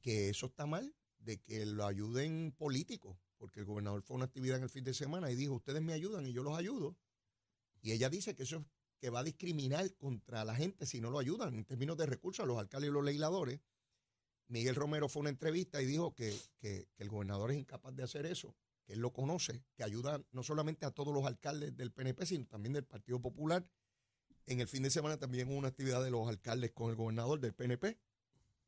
que 0.00 0.28
eso 0.28 0.46
está 0.46 0.66
mal, 0.66 0.94
de 1.18 1.40
que 1.40 1.64
lo 1.66 1.86
ayuden 1.86 2.52
políticos, 2.52 3.16
porque 3.38 3.60
el 3.60 3.66
gobernador 3.66 4.02
fue 4.02 4.14
a 4.14 4.18
una 4.18 4.24
actividad 4.26 4.56
en 4.56 4.64
el 4.64 4.70
fin 4.70 4.84
de 4.84 4.94
semana 4.94 5.30
y 5.30 5.36
dijo, 5.36 5.54
ustedes 5.54 5.82
me 5.82 5.92
ayudan 5.92 6.26
y 6.26 6.32
yo 6.32 6.42
los 6.42 6.58
ayudo. 6.58 6.96
Y 7.80 7.92
ella 7.92 8.08
dice 8.08 8.34
que 8.34 8.42
eso 8.42 8.58
es 8.58 8.66
que 8.98 9.10
va 9.10 9.20
a 9.20 9.24
discriminar 9.24 9.92
contra 9.96 10.44
la 10.44 10.54
gente 10.54 10.86
si 10.86 11.00
no 11.00 11.10
lo 11.10 11.18
ayudan 11.18 11.54
en 11.54 11.64
términos 11.64 11.96
de 11.96 12.06
recursos 12.06 12.44
a 12.44 12.46
los 12.46 12.58
alcaldes 12.58 12.90
y 12.90 12.92
los 12.92 13.04
legisladores. 13.04 13.60
Miguel 14.52 14.74
Romero 14.74 15.08
fue 15.08 15.20
a 15.20 15.22
una 15.22 15.30
entrevista 15.30 15.80
y 15.80 15.86
dijo 15.86 16.14
que, 16.14 16.38
que- 16.58 16.86
el 16.98 17.08
gobernador 17.08 17.50
es 17.52 17.56
incapaz 17.56 17.96
de 17.96 18.02
hacer 18.02 18.26
eso, 18.26 18.54
que 18.84 18.92
él 18.92 18.98
lo 19.00 19.10
conoce, 19.10 19.64
que 19.74 19.82
ayuda 19.82 20.22
no 20.30 20.42
solamente 20.42 20.84
a 20.84 20.90
todos 20.90 21.14
los 21.14 21.24
alcaldes 21.24 21.74
del 21.74 21.90
PNP, 21.90 22.26
sino 22.26 22.46
también 22.46 22.74
del 22.74 22.84
Partido 22.84 23.18
Popular. 23.18 23.66
En 24.44 24.60
el 24.60 24.68
fin 24.68 24.82
de 24.82 24.90
semana 24.90 25.16
también 25.18 25.48
hubo 25.48 25.56
una 25.56 25.68
actividad 25.68 26.04
de 26.04 26.10
los 26.10 26.28
alcaldes 26.28 26.72
con 26.72 26.90
el 26.90 26.96
gobernador 26.96 27.40
del 27.40 27.54
PNP 27.54 27.98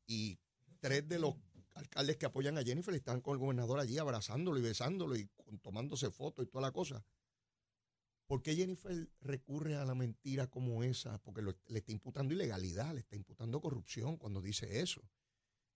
y 0.07 0.39
tres 0.79 1.07
de 1.07 1.19
los 1.19 1.35
alcaldes 1.75 2.17
que 2.17 2.25
apoyan 2.25 2.57
a 2.57 2.63
Jennifer 2.63 2.95
estaban 2.95 3.21
con 3.21 3.33
el 3.33 3.39
gobernador 3.39 3.79
allí 3.79 3.99
abrazándolo 3.99 4.57
y 4.57 4.63
besándolo 4.63 5.15
y 5.15 5.29
tomándose 5.61 6.09
fotos 6.09 6.45
y 6.45 6.49
toda 6.49 6.63
la 6.63 6.71
cosa. 6.71 7.05
¿Por 8.25 8.41
qué 8.41 8.55
Jennifer 8.55 9.07
recurre 9.21 9.75
a 9.75 9.85
la 9.85 9.93
mentira 9.93 10.47
como 10.47 10.83
esa? 10.83 11.19
Porque 11.21 11.43
le 11.43 11.77
está 11.77 11.91
imputando 11.91 12.33
ilegalidad, 12.33 12.91
le 12.95 13.01
está 13.01 13.15
imputando 13.15 13.61
corrupción 13.61 14.17
cuando 14.17 14.41
dice 14.41 14.79
eso. 14.79 15.03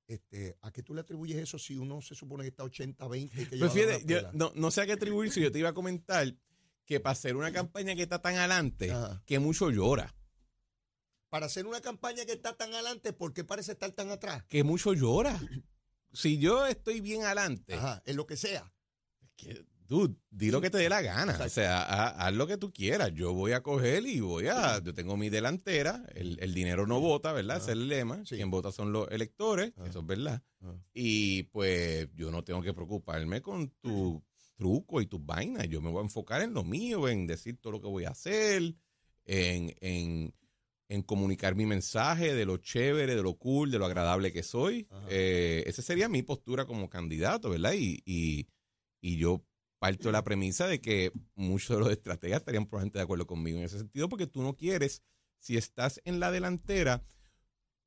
Este, 0.10 0.58
¿A 0.62 0.72
qué 0.72 0.82
tú 0.82 0.96
le 0.96 1.02
atribuyes 1.02 1.38
eso 1.38 1.60
si 1.60 1.78
uno 1.78 2.02
se 2.02 2.16
supone 2.16 2.42
que 2.44 2.50
está 2.50 2.64
80-20 2.64 3.30
y 3.32 3.46
que 3.46 3.58
Pues 3.58 3.72
fíjate, 3.72 4.04
yo 4.08 4.22
no, 4.34 4.52
no 4.56 4.72
sé 4.72 4.82
a 4.82 4.86
qué 4.88 4.94
atribuirse. 4.94 5.40
Yo 5.40 5.52
te 5.52 5.60
iba 5.60 5.70
a 5.70 5.74
comentar 5.74 6.36
que 6.84 7.00
para 7.00 7.12
hacer 7.12 7.36
una 7.36 7.52
campaña 7.54 7.96
que 7.96 8.02
está 8.02 8.20
tan 8.20 8.36
adelante, 8.36 8.92
Ajá. 8.92 9.22
que 9.28 9.38
mucho 9.38 9.70
llora. 9.70 10.16
Para 11.30 11.46
hacer 11.46 11.68
una 11.68 11.80
campaña 11.80 12.26
que 12.26 12.32
está 12.32 12.58
tan 12.58 12.74
adelante, 12.74 13.14
¿por 13.14 13.34
qué 13.34 13.44
parece 13.44 13.74
estar 13.74 13.92
tan 13.92 14.10
atrás? 14.10 14.44
Que 14.50 14.64
mucho 14.64 14.94
llora. 14.96 15.40
Si 16.12 16.40
yo 16.40 16.66
estoy 16.66 17.02
bien 17.02 17.22
adelante, 17.24 17.76
Ajá, 17.76 18.02
en 18.08 18.16
lo 18.16 18.26
que 18.26 18.36
sea. 18.36 18.74
que, 19.36 19.64
dude, 19.90 20.16
di 20.30 20.52
lo 20.52 20.62
que 20.62 20.70
te 20.70 20.78
dé 20.78 20.88
la 20.88 21.02
gana. 21.02 21.32
Exacto. 21.34 21.46
O 21.48 21.50
sea, 21.50 21.82
ha- 21.82 22.28
haz 22.28 22.34
lo 22.34 22.46
que 22.48 22.58
tú 22.58 22.72
quieras. 22.72 23.12
Yo 23.14 23.34
voy 23.34 23.52
a 23.54 23.62
coger 23.64 24.06
y 24.06 24.20
voy 24.22 24.48
a. 24.48 24.82
Yo 24.84 24.94
tengo 24.94 25.18
mi 25.18 25.30
delantera. 25.30 26.06
El, 26.16 26.38
el 26.40 26.54
dinero 26.54 26.86
no 26.88 27.00
vota, 27.02 27.34
¿verdad? 27.34 27.58
Ese 27.58 27.72
es 27.72 27.78
el 27.78 27.88
lema. 27.90 28.24
Sí. 28.26 28.36
Quien 28.36 28.52
vota 28.52 28.72
son 28.72 28.92
los 28.94 29.10
electores. 29.12 29.74
Ajá. 29.76 29.90
Eso 29.90 30.00
es 30.00 30.06
verdad. 30.06 30.42
Ajá. 30.62 30.76
Y 30.94 31.44
pues 31.44 32.08
yo 32.16 32.30
no 32.32 32.44
tengo 32.44 32.62
que 32.62 32.74
preocuparme 32.74 33.42
con 33.42 33.70
tu 33.82 34.24
truco 34.56 35.02
y 35.02 35.08
tus 35.08 35.26
vainas. 35.26 35.68
Yo 35.68 35.82
me 35.82 35.90
voy 35.90 36.00
a 36.00 36.04
enfocar 36.04 36.42
en 36.44 36.54
lo 36.54 36.64
mío, 36.64 37.10
en 37.10 37.26
decir 37.28 37.58
todo 37.58 37.74
lo 37.74 37.82
que 37.82 37.88
voy 37.88 38.06
a 38.06 38.10
hacer, 38.12 38.76
en, 39.26 39.76
en, 39.82 40.34
en 40.88 41.02
comunicar 41.04 41.56
mi 41.56 41.66
mensaje 41.66 42.34
de 42.36 42.46
lo 42.46 42.58
chévere, 42.58 43.16
de 43.16 43.22
lo 43.24 43.36
cool, 43.38 43.72
de 43.72 43.80
lo 43.80 43.86
agradable 43.86 44.32
que 44.34 44.44
soy. 44.44 44.88
Eh, 45.10 45.64
esa 45.66 45.82
sería 45.82 46.10
mi 46.10 46.22
postura 46.24 46.66
como 46.66 46.90
candidato, 46.90 47.50
¿verdad? 47.50 47.74
Y, 47.74 48.02
y, 48.06 48.48
y 49.02 49.18
yo 49.18 49.46
parto 49.80 50.10
de 50.10 50.12
la 50.12 50.24
premisa 50.24 50.68
de 50.68 50.82
que 50.82 51.12
muchos 51.36 51.78
de 51.78 51.84
los 51.84 51.92
estrategas 51.92 52.42
estarían 52.42 52.66
probablemente 52.66 53.00
de 53.00 53.04
acuerdo 53.04 53.26
conmigo 53.26 53.58
en 53.58 53.64
ese 53.64 53.80
sentido, 53.80 54.10
porque 54.10 54.28
tú 54.28 54.44
no 54.44 54.56
quieres, 54.56 55.02
si 55.40 55.58
estás 55.58 56.02
en 56.04 56.20
la 56.20 56.32
delantera, 56.32 57.04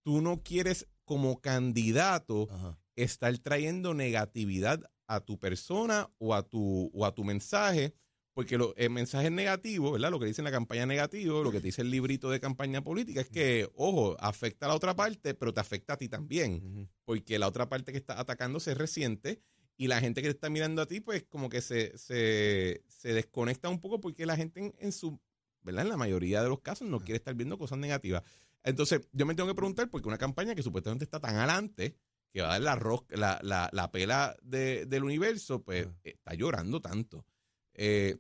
tú 0.03 0.21
no 0.23 0.43
quieres 0.43 0.89
como 1.05 1.41
candidato 1.41 2.49
Ajá. 2.50 2.79
estar 2.97 3.37
trayendo 3.39 3.94
negatividad 3.94 4.83
a 5.06 5.21
tu 5.21 5.39
persona 5.39 6.11
o 6.19 6.35
a 6.35 6.43
tu, 6.43 6.91
o 6.94 7.05
a 7.05 7.15
tu 7.15 7.25
mensaje, 7.25 7.95
porque 8.33 8.56
lo, 8.56 8.75
el 8.77 8.88
mensaje 8.88 9.31
negativo, 9.31 9.93
¿verdad? 9.93 10.11
Lo 10.11 10.19
que 10.19 10.25
dice 10.25 10.40
en 10.40 10.47
la 10.47 10.50
campaña 10.50 10.87
negativo, 10.87 11.45
lo 11.45 11.52
que 11.52 11.61
te 11.61 11.66
dice 11.66 11.83
el 11.83 11.90
librito 11.90 12.31
de 12.31 12.40
campaña 12.40 12.83
política 12.83 13.21
es 13.21 13.28
que, 13.28 13.69
ojo, 13.75 14.16
afecta 14.21 14.64
a 14.64 14.71
la 14.71 14.75
otra 14.75 14.97
parte, 14.97 15.35
pero 15.35 15.52
te 15.52 15.61
afecta 15.61 15.95
a 15.95 15.97
ti 15.99 16.09
también, 16.09 16.88
porque 17.05 17.38
la 17.38 17.49
otra 17.49 17.69
parte 17.69 17.93
que 17.93 17.99
está 17.99 18.19
atacando 18.19 18.59
se 18.59 18.73
resiente 18.75 19.43
y 19.76 19.88
la 19.88 20.00
gente 20.00 20.23
que 20.23 20.29
te 20.29 20.35
está 20.35 20.50
mirando 20.50 20.83
a 20.83 20.87
ti, 20.87 21.00
pues 21.00 21.25
como 21.25 21.49
que 21.49 21.61
se, 21.61 21.97
se, 21.99 22.83
se 22.88 23.12
desconecta 23.14 23.69
un 23.69 23.81
poco 23.81 24.00
porque 24.00 24.26
la 24.26 24.37
gente 24.37 24.61
en, 24.61 24.75
en 24.79 24.93
su, 24.93 25.19
¿verdad? 25.62 25.83
En 25.85 25.88
la 25.88 25.97
mayoría 25.97 26.43
de 26.43 26.49
los 26.49 26.61
casos 26.61 26.88
no 26.88 27.00
quiere 27.00 27.17
estar 27.17 27.35
viendo 27.35 27.59
cosas 27.59 27.79
negativas. 27.79 28.23
Entonces, 28.64 29.09
yo 29.12 29.26
me 29.26 29.35
tengo 29.35 29.49
que 29.49 29.57
preguntar, 29.57 29.88
porque 29.91 30.07
una 30.09 30.19
campaña 30.19 30.55
que 30.55 30.62
supuestamente 30.62 31.05
está 31.05 31.19
tan 31.19 31.35
adelante, 31.37 31.97
que 32.33 32.43
va 32.43 32.49
a 32.49 32.52
dar 32.52 32.61
la, 32.62 32.76
ros- 32.76 33.05
la, 33.11 33.41
la, 33.43 33.69
la 33.73 33.91
pela 33.91 34.37
de- 34.43 34.87
del 34.87 35.05
universo, 35.05 35.62
pues 35.62 35.88
está 36.05 36.35
llorando 36.35 36.81
tanto. 36.81 37.26
Eh, 37.75 38.19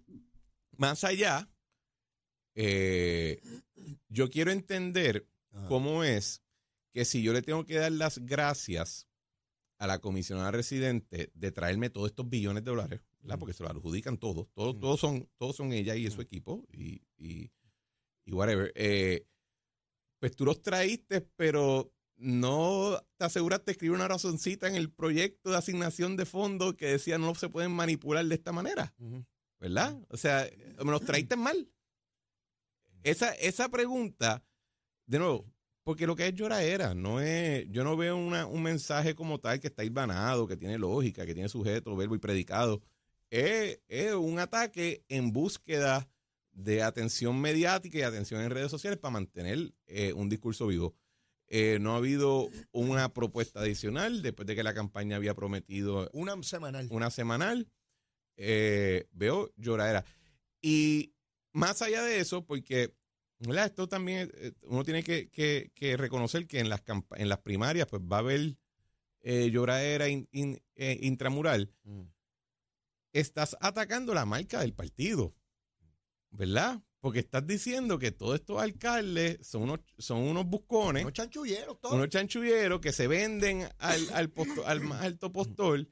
más 0.76 1.04
allá, 1.04 1.48
eh, 2.54 3.40
yo 4.08 4.28
quiero 4.30 4.50
entender 4.50 5.28
Ajá. 5.52 5.68
cómo 5.68 6.04
es 6.04 6.42
que 6.92 7.04
si 7.04 7.22
yo 7.22 7.32
le 7.32 7.42
tengo 7.42 7.64
que 7.64 7.76
dar 7.76 7.92
las 7.92 8.18
gracias 8.18 9.08
a 9.82 9.88
la 9.88 9.98
comisionada 9.98 10.52
residente 10.52 11.32
de 11.34 11.50
traerme 11.50 11.90
todos 11.90 12.10
estos 12.10 12.30
billones 12.30 12.62
de 12.62 12.70
dólares, 12.70 13.00
¿verdad? 13.20 13.36
Porque 13.40 13.52
se 13.52 13.64
lo 13.64 13.68
adjudican 13.68 14.16
todos, 14.16 14.46
todos, 14.54 14.78
todos 14.78 15.00
son, 15.00 15.28
todos 15.38 15.56
son 15.56 15.72
ella 15.72 15.96
y 15.96 16.08
su 16.08 16.20
equipo 16.20 16.64
y, 16.70 17.02
y, 17.18 17.50
y 18.24 18.32
whatever. 18.32 18.70
Eh, 18.76 19.26
pues 20.20 20.36
tú 20.36 20.44
los 20.44 20.62
traíste, 20.62 21.20
pero 21.20 21.92
no 22.14 22.96
te 23.16 23.24
aseguraste 23.24 23.64
de 23.66 23.72
escribir 23.72 23.96
una 23.96 24.06
razoncita 24.06 24.68
en 24.68 24.76
el 24.76 24.88
proyecto 24.88 25.50
de 25.50 25.56
asignación 25.56 26.16
de 26.16 26.26
fondos 26.26 26.74
que 26.74 26.86
decía 26.86 27.18
no 27.18 27.34
se 27.34 27.48
pueden 27.48 27.72
manipular 27.72 28.24
de 28.24 28.36
esta 28.36 28.52
manera. 28.52 28.94
¿verdad? 29.58 30.00
O 30.10 30.16
sea, 30.16 30.48
me 30.78 30.92
los 30.92 31.00
traíste 31.00 31.34
mal. 31.34 31.68
Esa, 33.02 33.32
esa 33.32 33.68
pregunta, 33.68 34.44
de 35.06 35.18
nuevo, 35.18 35.51
porque 35.84 36.06
lo 36.06 36.14
que 36.16 36.28
es 36.28 36.34
lloradera, 36.34 36.94
no 36.94 37.20
es, 37.20 37.66
yo 37.70 37.84
no 37.84 37.96
veo 37.96 38.16
una, 38.16 38.46
un 38.46 38.62
mensaje 38.62 39.14
como 39.14 39.38
tal 39.40 39.60
que 39.60 39.68
está 39.68 39.84
hilvanado, 39.84 40.46
que 40.46 40.56
tiene 40.56 40.78
lógica, 40.78 41.26
que 41.26 41.34
tiene 41.34 41.48
sujeto, 41.48 41.96
verbo 41.96 42.14
y 42.14 42.18
predicado. 42.18 42.82
Es, 43.30 43.80
es 43.88 44.12
un 44.14 44.38
ataque 44.38 45.04
en 45.08 45.32
búsqueda 45.32 46.08
de 46.52 46.82
atención 46.82 47.40
mediática 47.40 47.98
y 47.98 48.02
atención 48.02 48.42
en 48.42 48.50
redes 48.50 48.70
sociales 48.70 48.98
para 48.98 49.12
mantener 49.12 49.72
eh, 49.86 50.12
un 50.12 50.28
discurso 50.28 50.66
vivo. 50.66 50.94
Eh, 51.48 51.78
no 51.80 51.94
ha 51.94 51.96
habido 51.96 52.48
una 52.70 53.12
propuesta 53.12 53.60
adicional 53.60 54.22
después 54.22 54.46
de 54.46 54.54
que 54.54 54.62
la 54.62 54.72
campaña 54.74 55.16
había 55.16 55.34
prometido 55.34 56.08
Una 56.12 56.40
semanal. 56.42 56.86
una 56.90 57.10
semanal. 57.10 57.68
Eh, 58.36 59.06
veo 59.12 59.52
lloradera. 59.56 60.04
Y 60.62 61.12
más 61.52 61.82
allá 61.82 62.02
de 62.02 62.20
eso, 62.20 62.46
porque 62.46 62.94
esto 63.50 63.88
también 63.88 64.30
eh, 64.34 64.52
uno 64.62 64.84
tiene 64.84 65.02
que, 65.02 65.96
reconocer 65.98 66.46
que 66.46 66.60
en 66.60 66.68
las, 66.68 66.82
en 67.16 67.28
las 67.28 67.38
primarias 67.38 67.88
pues 67.88 68.02
va 68.02 68.16
a 68.16 68.20
haber 68.20 68.56
eh, 69.20 69.50
lloradera 69.50 70.06
eh, 70.08 70.98
intramural. 71.00 71.72
Mm. 71.84 72.02
Estás 73.12 73.56
atacando 73.60 74.14
la 74.14 74.24
marca 74.24 74.60
del 74.60 74.72
partido, 74.72 75.34
¿verdad? 76.30 76.82
Porque 77.00 77.18
estás 77.18 77.46
diciendo 77.46 77.98
que 77.98 78.12
todos 78.12 78.36
estos 78.36 78.62
alcaldes 78.62 79.46
son 79.46 79.62
unos, 79.62 79.80
son 79.98 80.18
unos 80.18 80.46
buscones. 80.46 81.02
Unos 81.02 81.12
chanchulleros, 81.12 81.80
todos. 81.80 81.94
Unos 81.94 82.08
chanchulleros 82.08 82.80
que 82.80 82.92
se 82.92 83.08
venden 83.08 83.68
al, 83.78 84.08
al, 84.12 84.32
al 84.64 84.80
más 84.80 85.02
alto 85.02 85.32
postor. 85.32 85.88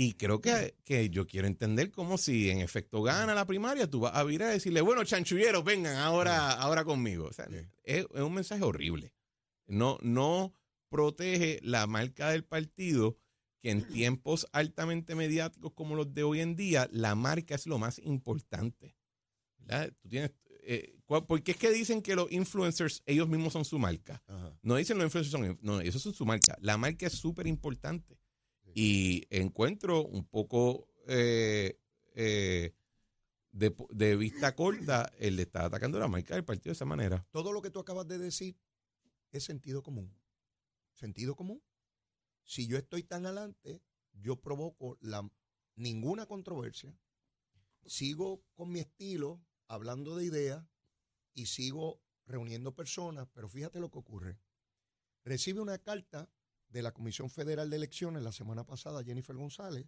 Y 0.00 0.12
creo 0.12 0.40
que, 0.40 0.76
que, 0.84 1.10
yo 1.10 1.26
quiero 1.26 1.48
entender 1.48 1.90
cómo 1.90 2.18
si 2.18 2.50
en 2.50 2.60
efecto 2.60 3.02
gana 3.02 3.34
la 3.34 3.46
primaria, 3.46 3.90
tú 3.90 3.98
vas 3.98 4.14
a 4.14 4.22
vir 4.22 4.44
a 4.44 4.48
decirle, 4.48 4.80
bueno, 4.80 5.02
chanchulleros, 5.02 5.64
vengan 5.64 5.96
ahora, 5.96 6.52
ahora 6.52 6.84
conmigo. 6.84 7.24
O 7.24 7.32
sea, 7.32 7.48
es, 7.82 8.06
un 8.14 8.32
mensaje 8.32 8.62
horrible. 8.62 9.12
No, 9.66 9.98
no 10.00 10.54
protege 10.88 11.58
la 11.64 11.88
marca 11.88 12.30
del 12.30 12.44
partido, 12.44 13.18
que 13.60 13.72
en 13.72 13.88
tiempos 13.88 14.46
altamente 14.52 15.16
mediáticos 15.16 15.72
como 15.72 15.96
los 15.96 16.14
de 16.14 16.22
hoy 16.22 16.42
en 16.42 16.54
día, 16.54 16.88
la 16.92 17.16
marca 17.16 17.56
es 17.56 17.66
lo 17.66 17.80
más 17.80 17.98
importante. 17.98 18.94
Tú 20.00 20.08
tienes, 20.08 20.30
eh, 20.62 20.94
porque 21.26 21.50
es 21.50 21.56
que 21.56 21.72
dicen 21.72 22.02
que 22.02 22.14
los 22.14 22.30
influencers, 22.30 23.02
ellos 23.04 23.28
mismos 23.28 23.52
son 23.52 23.64
su 23.64 23.80
marca. 23.80 24.22
No 24.62 24.76
dicen 24.76 24.96
los 24.96 25.06
influencers 25.06 25.32
son, 25.32 25.58
no, 25.60 25.80
ellos 25.80 26.00
son 26.00 26.14
su 26.14 26.24
marca. 26.24 26.56
La 26.60 26.78
marca 26.78 27.08
es 27.08 27.14
súper 27.14 27.48
importante. 27.48 28.16
Y 28.80 29.26
encuentro 29.30 30.04
un 30.04 30.24
poco 30.24 30.86
eh, 31.08 31.80
eh, 32.14 32.76
de, 33.50 34.16
vista 34.16 34.54
corta 34.54 35.12
el 35.18 35.34
de 35.34 35.42
estar 35.42 35.64
atacando 35.64 35.98
la 35.98 36.06
marca 36.06 36.36
del 36.36 36.44
partido 36.44 36.70
de 36.70 36.74
esa 36.74 36.84
manera. 36.84 37.26
Todo 37.32 37.52
lo 37.52 37.60
que 37.60 37.72
tú 37.72 37.80
acabas 37.80 38.06
de 38.06 38.18
decir 38.18 38.56
es 39.32 39.42
sentido 39.42 39.82
común. 39.82 40.16
Sentido 40.94 41.34
común. 41.34 41.60
Si 42.44 42.68
yo 42.68 42.78
estoy 42.78 43.02
tan 43.02 43.26
adelante, 43.26 43.82
yo 44.12 44.36
provoco 44.40 44.96
la, 45.00 45.28
ninguna 45.74 46.26
controversia, 46.26 46.96
sigo 47.84 48.44
con 48.54 48.70
mi 48.70 48.78
estilo, 48.78 49.44
hablando 49.66 50.14
de 50.14 50.24
ideas, 50.24 50.64
y 51.34 51.46
sigo 51.46 52.00
reuniendo 52.26 52.76
personas, 52.76 53.26
pero 53.34 53.48
fíjate 53.48 53.80
lo 53.80 53.90
que 53.90 53.98
ocurre. 53.98 54.38
Recibe 55.24 55.60
una 55.60 55.78
carta 55.78 56.30
de 56.68 56.82
la 56.82 56.92
Comisión 56.92 57.30
Federal 57.30 57.70
de 57.70 57.76
Elecciones 57.76 58.22
la 58.22 58.32
semana 58.32 58.64
pasada, 58.64 59.04
Jennifer 59.04 59.36
González, 59.36 59.86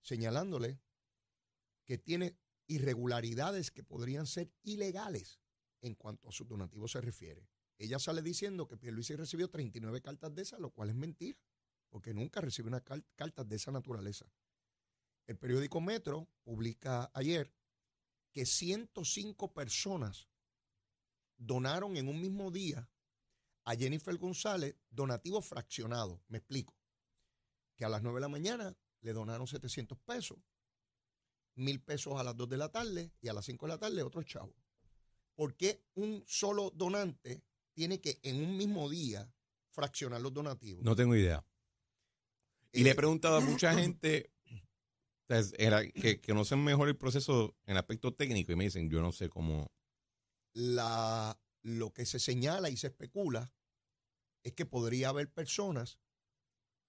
señalándole 0.00 0.80
que 1.84 1.98
tiene 1.98 2.38
irregularidades 2.66 3.70
que 3.70 3.82
podrían 3.82 4.26
ser 4.26 4.52
ilegales 4.62 5.40
en 5.80 5.94
cuanto 5.94 6.28
a 6.28 6.32
sus 6.32 6.46
donativos 6.46 6.92
se 6.92 7.00
refiere. 7.00 7.48
Ella 7.78 7.98
sale 7.98 8.22
diciendo 8.22 8.66
que 8.66 8.76
Pierluisi 8.76 9.14
recibió 9.14 9.48
39 9.48 10.02
cartas 10.02 10.34
de 10.34 10.42
esas, 10.42 10.60
lo 10.60 10.70
cual 10.70 10.90
es 10.90 10.96
mentira, 10.96 11.38
porque 11.88 12.12
nunca 12.12 12.40
recibió 12.40 12.68
una 12.68 12.82
carta 12.82 13.44
de 13.44 13.56
esa 13.56 13.70
naturaleza. 13.70 14.26
El 15.26 15.38
periódico 15.38 15.80
Metro 15.80 16.28
publica 16.42 17.10
ayer 17.14 17.52
que 18.32 18.44
105 18.44 19.52
personas 19.52 20.28
donaron 21.36 21.96
en 21.96 22.08
un 22.08 22.20
mismo 22.20 22.50
día 22.50 22.90
a 23.68 23.76
Jennifer 23.76 24.16
González 24.16 24.74
donativo 24.88 25.42
fraccionado. 25.42 26.22
Me 26.28 26.38
explico. 26.38 26.74
Que 27.76 27.84
a 27.84 27.90
las 27.90 28.02
9 28.02 28.16
de 28.16 28.20
la 28.22 28.28
mañana 28.28 28.74
le 29.02 29.12
donaron 29.12 29.46
700 29.46 29.98
pesos, 29.98 30.38
mil 31.54 31.78
pesos 31.82 32.18
a 32.18 32.24
las 32.24 32.34
2 32.34 32.48
de 32.48 32.56
la 32.56 32.70
tarde 32.70 33.12
y 33.20 33.28
a 33.28 33.34
las 33.34 33.44
5 33.44 33.66
de 33.66 33.72
la 33.72 33.78
tarde 33.78 34.02
otro 34.02 34.22
chavo. 34.22 34.54
¿Por 35.34 35.54
qué 35.54 35.84
un 35.94 36.24
solo 36.26 36.70
donante 36.70 37.44
tiene 37.74 38.00
que 38.00 38.18
en 38.22 38.42
un 38.42 38.56
mismo 38.56 38.88
día 38.88 39.30
fraccionar 39.70 40.22
los 40.22 40.32
donativos? 40.32 40.82
No 40.82 40.96
tengo 40.96 41.14
idea. 41.14 41.44
Y 42.72 42.84
le 42.84 42.90
he 42.90 42.92
eh, 42.92 42.96
preguntado 42.96 43.36
a 43.36 43.40
mucha 43.42 43.74
gente 43.74 44.32
que, 45.28 45.92
que 45.94 46.20
conocen 46.22 46.64
mejor 46.64 46.88
el 46.88 46.96
proceso 46.96 47.54
en 47.66 47.72
el 47.72 47.78
aspecto 47.78 48.14
técnico 48.14 48.50
y 48.50 48.56
me 48.56 48.64
dicen, 48.64 48.88
yo 48.88 49.02
no 49.02 49.12
sé 49.12 49.28
cómo. 49.28 49.70
La, 50.54 51.38
lo 51.60 51.92
que 51.92 52.06
se 52.06 52.18
señala 52.18 52.70
y 52.70 52.78
se 52.78 52.86
especula 52.86 53.52
es 54.48 54.54
que 54.54 54.66
podría 54.66 55.10
haber 55.10 55.32
personas 55.32 55.98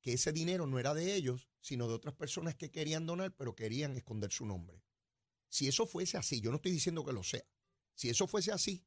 que 0.01 0.13
ese 0.13 0.31
dinero 0.31 0.65
no 0.65 0.79
era 0.79 0.93
de 0.93 1.13
ellos, 1.15 1.49
sino 1.59 1.87
de 1.87 1.93
otras 1.93 2.15
personas 2.15 2.55
que 2.55 2.71
querían 2.71 3.05
donar, 3.05 3.35
pero 3.35 3.55
querían 3.55 3.95
esconder 3.95 4.31
su 4.31 4.45
nombre. 4.45 4.83
Si 5.49 5.67
eso 5.67 5.85
fuese 5.85 6.17
así, 6.17 6.41
yo 6.41 6.51
no 6.51 6.57
estoy 6.57 6.71
diciendo 6.71 7.03
que 7.05 7.13
lo 7.13 7.23
sea, 7.23 7.43
si 7.95 8.09
eso 8.09 8.27
fuese 8.27 8.51
así, 8.51 8.85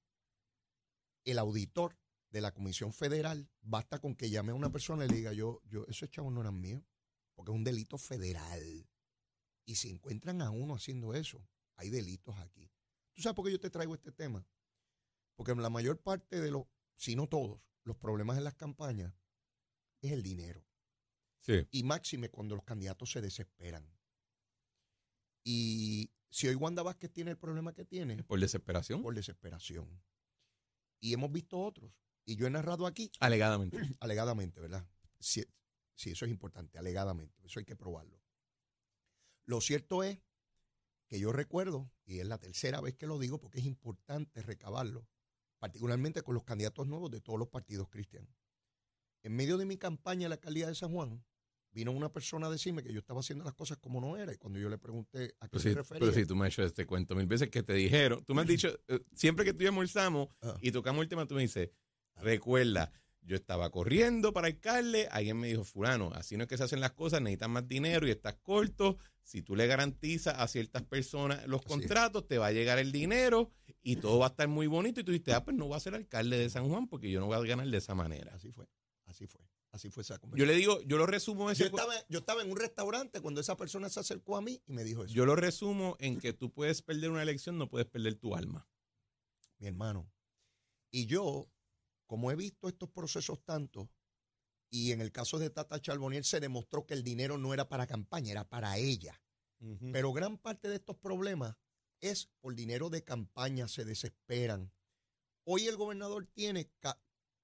el 1.24 1.38
auditor 1.38 1.98
de 2.30 2.40
la 2.40 2.52
Comisión 2.52 2.92
Federal 2.92 3.50
basta 3.60 3.98
con 3.98 4.16
que 4.16 4.30
llame 4.30 4.52
a 4.52 4.54
una 4.54 4.72
persona 4.72 5.04
y 5.04 5.08
le 5.08 5.16
diga, 5.16 5.32
yo, 5.32 5.60
yo, 5.66 5.86
esos 5.86 6.10
chavos 6.10 6.32
no 6.32 6.40
eran 6.40 6.60
míos, 6.60 6.82
porque 7.34 7.52
es 7.52 7.56
un 7.56 7.64
delito 7.64 7.98
federal. 7.98 8.88
Y 9.66 9.74
si 9.74 9.90
encuentran 9.90 10.40
a 10.40 10.50
uno 10.50 10.74
haciendo 10.74 11.14
eso, 11.14 11.46
hay 11.76 11.90
delitos 11.90 12.36
aquí. 12.38 12.70
¿Tú 13.12 13.20
sabes 13.22 13.36
por 13.36 13.44
qué 13.44 13.52
yo 13.52 13.60
te 13.60 13.70
traigo 13.70 13.94
este 13.94 14.12
tema? 14.12 14.46
Porque 15.36 15.54
la 15.54 15.70
mayor 15.70 16.00
parte 16.00 16.40
de 16.40 16.50
los, 16.50 16.64
si 16.96 17.14
no 17.14 17.28
todos, 17.28 17.60
los 17.84 17.96
problemas 17.96 18.38
en 18.38 18.44
las 18.44 18.54
campañas 18.54 19.14
es 20.00 20.12
el 20.12 20.22
dinero. 20.22 20.64
Y 21.70 21.82
máxime 21.82 22.28
cuando 22.28 22.54
los 22.54 22.64
candidatos 22.64 23.10
se 23.10 23.20
desesperan. 23.20 23.84
Y 25.44 26.12
si 26.30 26.46
hoy 26.46 26.54
Wanda 26.54 26.82
Vázquez 26.82 27.12
tiene 27.12 27.32
el 27.32 27.38
problema 27.38 27.74
que 27.74 27.84
tiene. 27.84 28.22
¿Por 28.22 28.38
desesperación? 28.38 29.02
Por 29.02 29.14
desesperación. 29.14 30.02
Y 31.00 31.12
hemos 31.12 31.32
visto 31.32 31.60
otros. 31.60 31.92
Y 32.24 32.36
yo 32.36 32.46
he 32.46 32.50
narrado 32.50 32.86
aquí. 32.86 33.10
Alegadamente. 33.18 33.76
alegadamente, 34.00 34.60
¿verdad? 34.60 34.86
Sí, 35.18 35.44
sí, 35.94 36.10
eso 36.10 36.24
es 36.24 36.30
importante, 36.30 36.78
alegadamente. 36.78 37.44
Eso 37.44 37.58
hay 37.58 37.64
que 37.64 37.74
probarlo. 37.74 38.22
Lo 39.44 39.60
cierto 39.60 40.04
es 40.04 40.20
que 41.08 41.18
yo 41.18 41.32
recuerdo, 41.32 41.90
y 42.04 42.20
es 42.20 42.26
la 42.26 42.38
tercera 42.38 42.80
vez 42.80 42.94
que 42.94 43.06
lo 43.06 43.18
digo 43.18 43.40
porque 43.40 43.58
es 43.58 43.66
importante 43.66 44.42
recabarlo, 44.42 45.08
particularmente 45.62 46.22
con 46.22 46.34
los 46.34 46.42
candidatos 46.42 46.88
nuevos 46.88 47.08
de 47.12 47.20
todos 47.20 47.38
los 47.38 47.46
partidos 47.46 47.88
cristianos. 47.88 48.28
En 49.22 49.36
medio 49.36 49.56
de 49.58 49.64
mi 49.64 49.76
campaña 49.76 50.24
en 50.24 50.30
la 50.30 50.34
alcaldía 50.34 50.66
de 50.66 50.74
San 50.74 50.90
Juan, 50.90 51.24
vino 51.70 51.92
una 51.92 52.12
persona 52.12 52.48
a 52.48 52.50
decirme 52.50 52.82
que 52.82 52.92
yo 52.92 52.98
estaba 52.98 53.20
haciendo 53.20 53.44
las 53.44 53.54
cosas 53.54 53.78
como 53.78 54.00
no 54.00 54.16
era. 54.16 54.34
Y 54.34 54.38
cuando 54.38 54.58
yo 54.58 54.68
le 54.68 54.76
pregunté 54.76 55.36
a 55.38 55.46
qué 55.46 55.60
se 55.60 55.72
refería. 55.72 56.00
Pero 56.00 56.12
sí, 56.12 56.26
tú 56.26 56.34
me 56.34 56.48
has 56.48 56.52
hecho 56.52 56.64
este 56.64 56.84
cuento 56.84 57.14
mil 57.14 57.28
veces 57.28 57.48
que 57.48 57.62
te 57.62 57.74
dijeron. 57.74 58.24
Tú 58.24 58.34
me 58.34 58.40
has 58.40 58.48
dicho, 58.48 58.76
eh, 58.88 59.04
siempre 59.14 59.44
que 59.44 59.54
tú 59.54 59.62
y 59.62 59.68
almorzamos 59.68 60.30
ah. 60.42 60.56
y 60.60 60.72
tocamos 60.72 61.00
el 61.00 61.08
tema, 61.08 61.26
tú 61.26 61.36
me 61.36 61.42
dices, 61.42 61.70
recuerda, 62.16 62.90
yo 63.20 63.36
estaba 63.36 63.70
corriendo 63.70 64.32
para 64.32 64.48
alcalde, 64.48 65.06
alguien 65.12 65.38
me 65.38 65.46
dijo, 65.46 65.62
fulano, 65.62 66.10
así 66.12 66.36
no 66.36 66.42
es 66.42 66.48
que 66.48 66.56
se 66.56 66.64
hacen 66.64 66.80
las 66.80 66.90
cosas, 66.90 67.22
necesitas 67.22 67.48
más 67.48 67.68
dinero 67.68 68.08
y 68.08 68.10
estás 68.10 68.34
corto. 68.42 68.98
Si 69.22 69.42
tú 69.42 69.54
le 69.54 69.68
garantizas 69.68 70.34
a 70.38 70.48
ciertas 70.48 70.82
personas 70.82 71.46
los 71.46 71.62
contratos, 71.62 72.26
te 72.26 72.38
va 72.38 72.48
a 72.48 72.52
llegar 72.52 72.80
el 72.80 72.90
dinero 72.90 73.52
y 73.82 73.96
todo 73.96 74.18
va 74.18 74.26
a 74.26 74.30
estar 74.30 74.48
muy 74.48 74.66
bonito. 74.66 75.00
Y 75.00 75.04
tú 75.04 75.12
dices, 75.12 75.34
ah, 75.34 75.44
pues 75.44 75.56
no 75.56 75.66
voy 75.66 75.76
a 75.76 75.80
ser 75.80 75.94
alcalde 75.94 76.38
de 76.38 76.48
San 76.50 76.68
Juan 76.68 76.88
porque 76.88 77.10
yo 77.10 77.20
no 77.20 77.26
voy 77.26 77.36
a 77.36 77.40
ganar 77.40 77.68
de 77.68 77.78
esa 77.78 77.94
manera. 77.94 78.34
Así 78.34 78.50
fue, 78.50 78.68
así 79.06 79.26
fue. 79.26 79.40
Así 79.72 79.88
fue 79.88 80.02
esa 80.02 80.20
Yo 80.34 80.44
le 80.44 80.54
digo, 80.54 80.82
yo 80.82 80.98
lo 80.98 81.06
resumo 81.06 81.50
ese 81.50 81.60
yo 81.60 81.66
estaba, 81.68 81.94
yo 82.10 82.18
estaba 82.18 82.42
en 82.42 82.50
un 82.50 82.58
restaurante 82.58 83.22
cuando 83.22 83.40
esa 83.40 83.56
persona 83.56 83.88
se 83.88 84.00
acercó 84.00 84.36
a 84.36 84.42
mí 84.42 84.62
y 84.66 84.72
me 84.74 84.84
dijo 84.84 85.04
eso. 85.04 85.14
Yo 85.14 85.24
lo 85.24 85.34
resumo 85.34 85.96
en 85.98 86.18
que 86.18 86.34
tú 86.34 86.52
puedes 86.52 86.82
perder 86.82 87.10
una 87.10 87.22
elección, 87.22 87.56
no 87.56 87.70
puedes 87.70 87.88
perder 87.88 88.16
tu 88.16 88.36
alma. 88.36 88.68
Mi 89.58 89.68
hermano. 89.68 90.12
Y 90.90 91.06
yo 91.06 91.48
como 92.12 92.30
he 92.30 92.36
visto 92.36 92.68
estos 92.68 92.90
procesos 92.90 93.42
tanto, 93.42 93.90
y 94.68 94.92
en 94.92 95.00
el 95.00 95.10
caso 95.10 95.38
de 95.38 95.48
Tata 95.48 95.80
Charbonier 95.80 96.26
se 96.26 96.40
demostró 96.40 96.84
que 96.84 96.92
el 96.92 97.02
dinero 97.02 97.38
no 97.38 97.54
era 97.54 97.70
para 97.70 97.86
campaña, 97.86 98.32
era 98.32 98.46
para 98.46 98.76
ella. 98.76 99.18
Pero 99.92 100.12
gran 100.12 100.36
parte 100.36 100.68
de 100.68 100.76
estos 100.76 100.98
problemas 100.98 101.56
es 102.02 102.28
por 102.40 102.54
dinero 102.54 102.90
de 102.90 103.02
campaña, 103.02 103.68
se 103.68 103.86
desesperan. 103.86 104.70
Hoy 105.44 105.66
el 105.66 105.76
gobernador 105.76 106.26
tiene 106.34 106.70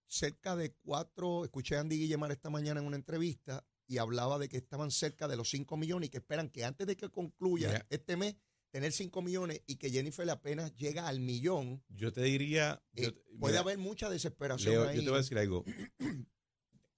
cerca 0.07 0.55
de 0.55 0.75
cuatro, 0.75 1.45
escuché 1.45 1.77
a 1.77 1.81
Andy 1.81 1.97
Guillemar 1.97 2.31
esta 2.31 2.51
mañana 2.51 2.81
en 2.81 2.87
una 2.87 2.97
entrevista 2.97 3.67
y 3.87 3.99
hablaba 3.99 4.39
de 4.39 4.49
que 4.49 4.59
estaban 4.59 4.91
cerca 4.91 5.27
de 5.27 5.37
los 5.37 5.49
cinco 5.49 5.77
millones 5.77 6.09
y 6.09 6.11
que 6.11 6.19
esperan 6.19 6.51
que 6.51 6.65
antes 6.65 6.87
de 6.87 6.97
que 6.97 7.09
concluya 7.09 7.87
este 7.89 8.17
mes 8.17 8.37
tener 8.71 8.93
5 8.93 9.23
millones 9.23 9.63
y 9.67 9.77
que 9.77 9.91
Jennifer 9.91 10.29
apenas 10.29 10.75
llega 10.75 11.09
al 11.09 11.21
millón. 11.21 11.83
Yo 11.89 12.13
te 12.13 12.23
diría. 12.23 12.83
Eh, 12.95 13.13
puede 13.39 13.59
haber 13.59 13.79
mucha 13.79 14.11
desesperación 14.11 14.89
ahí. 14.89 14.97
Yo 14.97 15.05
te 15.05 15.09
voy 15.09 15.19
a 15.19 15.23
decir 15.23 15.39
algo. 15.39 15.65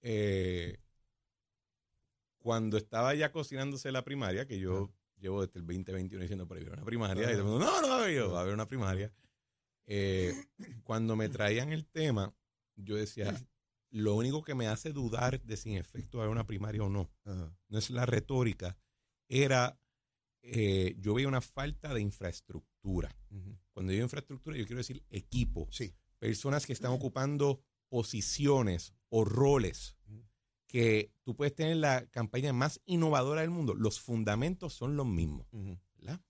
Eh, 0.03 0.79
cuando 2.39 2.77
estaba 2.77 3.13
ya 3.13 3.31
cocinándose 3.31 3.91
la 3.91 4.03
primaria, 4.03 4.47
que 4.47 4.57
yo 4.57 4.91
llevo 5.21 5.45
desde 5.45 5.59
el 5.59 5.65
2021 5.65 6.21
diciendo 6.21 6.47
por 6.47 6.57
ahí 6.57 6.63
una 6.63 6.83
primaria, 6.83 7.23
y 7.23 7.35
todo 7.35 7.37
el 7.37 7.43
mundo, 7.43 7.65
no, 7.65 7.81
no 7.81 7.87
va 7.87 7.95
a 7.95 8.03
haber, 8.03 8.33
va 8.33 8.39
a 8.39 8.41
haber 8.41 8.53
una 8.53 8.67
primaria. 8.67 9.13
Eh, 9.85 10.33
cuando 10.83 11.15
me 11.15 11.29
traían 11.29 11.71
el 11.71 11.85
tema, 11.85 12.33
yo 12.75 12.95
decía, 12.95 13.33
lo 13.89 14.15
único 14.15 14.43
que 14.43 14.55
me 14.55 14.67
hace 14.67 14.91
dudar 14.91 15.41
de 15.41 15.57
si 15.57 15.71
en 15.71 15.77
efecto 15.77 16.19
haber 16.19 16.31
una 16.31 16.47
primaria 16.47 16.83
o 16.83 16.89
no, 16.89 17.11
no 17.23 17.77
es 17.77 17.89
la 17.89 18.05
retórica, 18.05 18.77
era 19.29 19.77
eh, 20.43 20.95
yo 20.99 21.13
veía 21.13 21.27
una 21.27 21.41
falta 21.41 21.93
de 21.93 22.01
infraestructura. 22.01 23.15
cuando 23.73 23.91
digo 23.91 24.03
infraestructura, 24.03 24.57
yo 24.57 24.65
quiero 24.65 24.79
decir 24.79 25.03
equipo. 25.09 25.67
Sí. 25.71 25.93
Personas 26.19 26.65
que 26.65 26.73
están 26.73 26.91
ocupando 26.91 27.63
posiciones 27.89 28.93
o 29.09 29.25
roles 29.25 29.97
que 30.71 31.11
tú 31.23 31.35
puedes 31.35 31.53
tener 31.53 31.75
la 31.75 32.05
campaña 32.07 32.53
más 32.53 32.79
innovadora 32.85 33.41
del 33.41 33.49
mundo. 33.49 33.73
Los 33.73 33.99
fundamentos 33.99 34.73
son 34.73 34.95
los 34.95 35.05
mismos. 35.05 35.45
¿verdad? 35.97 36.21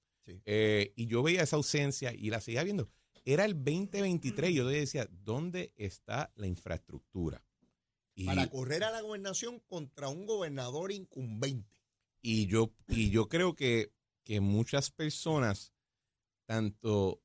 Eh, 0.45 0.93
y 0.95 1.05
yo 1.05 1.21
veía 1.21 1.43
esa 1.43 1.57
ausencia 1.57 2.12
y 2.12 2.31
la 2.31 2.41
seguía 2.41 2.63
viendo. 2.63 2.89
Era 3.24 3.45
el 3.45 3.53
2023 3.53 4.50
y 4.50 4.53
yo 4.55 4.67
decía, 4.67 5.07
¿dónde 5.12 5.74
está 5.77 6.31
la 6.36 6.48
infraestructura? 6.48 7.45
Para 8.25 8.48
correr 8.48 8.83
a 8.83 8.89
la 8.89 9.01
gobernación 9.01 9.60
contra 9.60 10.10
un 10.10 10.25
gobernador 10.25 10.91
incumbente. 10.91 11.77
Y 12.24 12.48
yo, 12.48 12.74
y 12.88 13.12
yo 13.12 13.29
creo 13.29 13.55
que, 13.55 13.93
que 14.24 14.41
muchas 14.41 14.89
personas, 14.89 15.71
tanto 16.48 17.21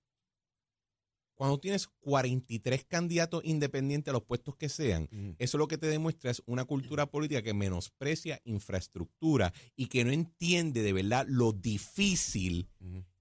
cuando 1.37 1.61
tienes 1.61 1.87
43 2.00 2.85
candidatos 2.87 3.45
independientes 3.45 4.11
a 4.11 4.14
los 4.14 4.25
puestos 4.25 4.57
que 4.57 4.69
sean, 4.69 5.09
eso 5.38 5.59
lo 5.59 5.69
que 5.69 5.78
te 5.78 5.87
demuestra 5.87 6.31
es 6.31 6.43
una 6.47 6.64
cultura 6.64 7.07
política 7.07 7.43
que 7.43 7.55
menosprecia 7.55 8.40
infraestructura 8.45 9.52
y 9.76 9.87
que 9.87 10.05
no 10.05 10.11
entiende 10.11 10.83
de 10.83 10.93
verdad 10.93 11.26
lo 11.28 11.52
difícil 11.52 12.69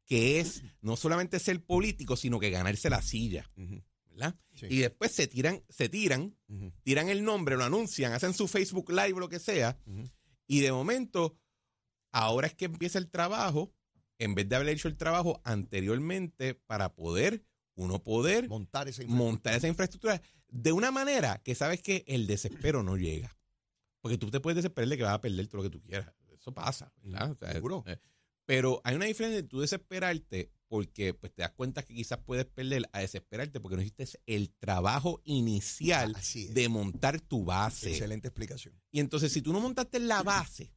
que 0.06 0.40
es 0.40 0.64
no 0.82 0.96
solamente 0.96 1.40
ser 1.40 1.64
político, 1.64 2.16
sino 2.16 2.40
que 2.40 2.52
ganarse 2.52 2.90
la 2.90 3.02
silla. 3.02 3.52
¿verdad? 4.10 4.36
Y 4.70 4.78
después 4.78 5.12
se 5.12 5.28
tiran, 5.28 5.62
se 5.68 5.90
tiran, 5.90 6.38
tiran 6.84 7.10
el 7.10 7.24
nombre, 7.24 7.58
lo 7.58 7.66
anuncian, 7.66 8.14
hacen 8.14 8.34
su 8.34 8.48
Facebook 8.48 8.90
Live 8.90 9.14
o 9.14 9.20
lo 9.20 9.30
que 9.30 9.40
sea, 9.40 9.78
y 10.48 10.62
de 10.62 10.72
momento, 10.72 11.38
ahora 12.14 12.48
es 12.48 12.56
que 12.56 12.66
empieza 12.66 12.98
el 12.98 13.10
trabajo, 13.10 13.74
en 14.18 14.34
vez 14.36 14.48
de 14.48 14.56
haber 14.56 14.70
hecho 14.70 14.88
el 14.88 14.96
trabajo 14.96 15.42
anteriormente 15.44 16.56
para 16.56 16.96
poder 16.96 17.44
uno 17.76 18.02
poder 18.02 18.48
montar 18.50 18.88
esa, 18.88 19.04
montar 19.08 19.56
esa 19.56 19.68
infraestructura 19.68 20.22
de 20.50 20.72
una 20.72 20.92
manera 20.92 21.42
que 21.44 21.56
sabes 21.56 21.82
que 21.82 22.04
el 22.08 22.28
desespero 22.28 22.84
no 22.84 22.98
llega. 22.98 23.38
Porque 24.02 24.18
tú 24.18 24.30
te 24.30 24.40
puedes 24.40 24.56
desesperar 24.58 24.90
de 24.90 24.98
que 24.98 25.04
vas 25.04 25.16
a 25.16 25.22
perder 25.22 25.48
todo 25.48 25.58
lo 25.58 25.64
que 25.64 25.78
tú 25.78 25.82
quieras. 25.82 26.14
Eso 26.40 26.54
pasa, 26.54 26.94
¿verdad? 27.02 27.36
Seguro. 27.52 27.84
Eh, 27.88 27.98
pero 28.46 28.82
hay 28.84 28.96
una 28.96 29.06
diferencia 29.06 29.42
de 29.42 29.48
tú 29.48 29.60
desesperarte 29.60 30.52
porque 30.68 31.14
pues 31.14 31.34
te 31.34 31.42
das 31.42 31.52
cuenta 31.52 31.84
que 31.84 31.94
quizás 31.94 32.20
puedes 32.20 32.46
perder 32.46 32.88
a 32.92 33.00
desesperarte 33.00 33.60
porque 33.60 33.76
no 33.76 33.82
hiciste 33.82 34.08
el 34.26 34.52
trabajo 34.52 35.22
inicial 35.24 36.16
de 36.52 36.70
montar 36.70 37.20
tu 37.22 37.46
base. 37.46 37.92
Excelente 37.92 38.28
explicación. 38.28 38.80
Y 38.92 39.00
entonces 39.00 39.32
si 39.32 39.42
tú 39.42 39.54
no 39.54 39.60
montaste 39.60 40.00
la 40.00 40.24
base 40.24 40.74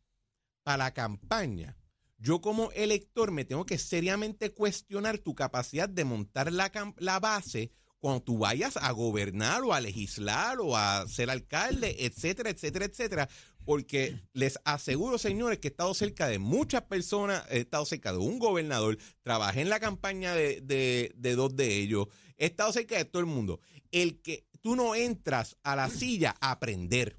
para 0.63 0.85
la 0.85 0.95
campaña, 0.95 1.77
yo 2.19 2.41
como 2.41 2.71
elector 2.73 3.31
me 3.31 3.45
tengo 3.45 3.65
que 3.65 3.79
seriamente 3.79 4.51
cuestionar 4.51 5.19
tu 5.19 5.35
capacidad 5.35 5.89
de 5.89 6.05
montar 6.05 6.53
la, 6.53 7.21
base 7.21 7.71
cuando 8.01 8.23
tú 8.23 8.39
vayas 8.39 8.77
a 8.77 8.91
gobernar 8.91 9.63
o 9.63 9.73
a 9.73 9.81
legislar 9.81 10.59
o 10.61 10.77
a 10.77 11.07
ser 11.09 11.31
alcalde, 11.31 11.97
etcétera, 12.01 12.51
etcétera, 12.51 12.85
etcétera. 12.87 13.29
Porque 13.65 14.21
les 14.33 14.59
aseguro, 14.65 15.19
señores, 15.19 15.59
que 15.59 15.69
he 15.69 15.71
estado 15.71 15.93
cerca 15.95 16.27
de 16.27 16.39
muchas 16.39 16.83
personas, 16.83 17.45
he 17.51 17.61
estado 17.61 17.85
cerca 17.85 18.13
de 18.13 18.19
un 18.19 18.39
gobernador, 18.39 18.99
trabajé 19.23 19.61
en 19.61 19.69
la 19.69 19.79
campaña 19.79 20.35
de, 20.35 20.61
de 21.15 21.35
dos 21.35 21.55
de 21.55 21.77
ellos, 21.77 22.09
he 22.37 22.47
estado 22.47 22.73
cerca 22.73 22.97
de 22.97 23.05
todo 23.05 23.21
el 23.21 23.27
mundo. 23.27 23.61
El 23.91 24.23
que 24.23 24.47
tú 24.61 24.75
no 24.75 24.95
entras 24.95 25.57
a 25.63 25.77
la 25.77 25.89
silla 25.89 26.35
a 26.41 26.53
aprender. 26.53 27.18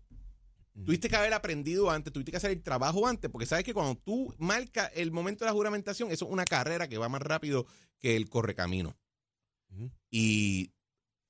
Tuviste 0.85 1.09
que 1.09 1.15
haber 1.15 1.33
aprendido 1.33 1.89
antes, 1.89 2.13
tuviste 2.13 2.31
que 2.31 2.37
hacer 2.37 2.51
el 2.51 2.63
trabajo 2.63 3.07
antes, 3.07 3.29
porque 3.29 3.45
sabes 3.45 3.65
que 3.65 3.73
cuando 3.73 3.95
tú 3.95 4.33
marcas 4.37 4.91
el 4.95 5.11
momento 5.11 5.43
de 5.43 5.49
la 5.49 5.55
juramentación, 5.55 6.11
eso 6.11 6.25
es 6.25 6.31
una 6.31 6.45
carrera 6.45 6.87
que 6.87 6.97
va 6.97 7.09
más 7.09 7.21
rápido 7.21 7.65
que 7.99 8.15
el 8.15 8.29
correcamino. 8.29 8.95
Y 10.09 10.73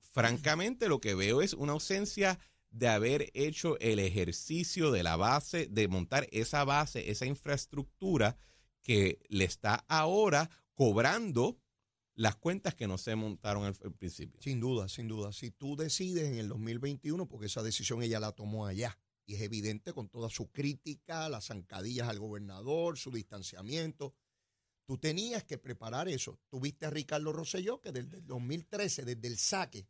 francamente 0.00 0.88
lo 0.88 1.00
que 1.00 1.14
veo 1.14 1.42
es 1.42 1.54
una 1.54 1.72
ausencia 1.72 2.38
de 2.70 2.88
haber 2.88 3.30
hecho 3.34 3.78
el 3.80 3.98
ejercicio 3.98 4.90
de 4.90 5.02
la 5.02 5.16
base, 5.16 5.66
de 5.66 5.88
montar 5.88 6.26
esa 6.30 6.64
base, 6.64 7.10
esa 7.10 7.26
infraestructura 7.26 8.36
que 8.82 9.20
le 9.28 9.44
está 9.44 9.84
ahora 9.88 10.48
cobrando 10.74 11.58
las 12.14 12.36
cuentas 12.36 12.74
que 12.74 12.86
no 12.86 12.98
se 12.98 13.16
montaron 13.16 13.64
al, 13.64 13.76
al, 13.82 13.92
principio. 13.92 14.40
Sin 14.40 14.60
duda, 14.60 14.88
sin 14.88 15.08
duda. 15.08 15.32
Si 15.32 15.50
tú 15.50 15.76
decides 15.76 16.24
en 16.24 16.36
el 16.36 16.48
2021, 16.48 17.26
porque 17.28 17.46
esa 17.46 17.62
decisión 17.62 18.02
ella 18.02 18.20
la 18.20 18.32
tomó 18.32 18.66
allá, 18.66 18.98
y 19.30 19.36
es 19.36 19.42
evidente 19.42 19.92
con 19.92 20.08
toda 20.08 20.28
su 20.28 20.50
crítica, 20.50 21.28
las 21.28 21.46
zancadillas 21.46 22.08
al 22.08 22.18
gobernador, 22.18 22.98
su 22.98 23.12
distanciamiento. 23.12 24.12
Tú 24.84 24.98
tenías 24.98 25.44
que 25.44 25.56
preparar 25.56 26.08
eso. 26.08 26.40
Tuviste 26.48 26.86
a 26.86 26.90
Ricardo 26.90 27.32
Rosselló, 27.32 27.80
que 27.80 27.92
desde 27.92 28.16
el 28.16 28.26
2013, 28.26 29.04
desde 29.04 29.28
el 29.28 29.38
saque, 29.38 29.86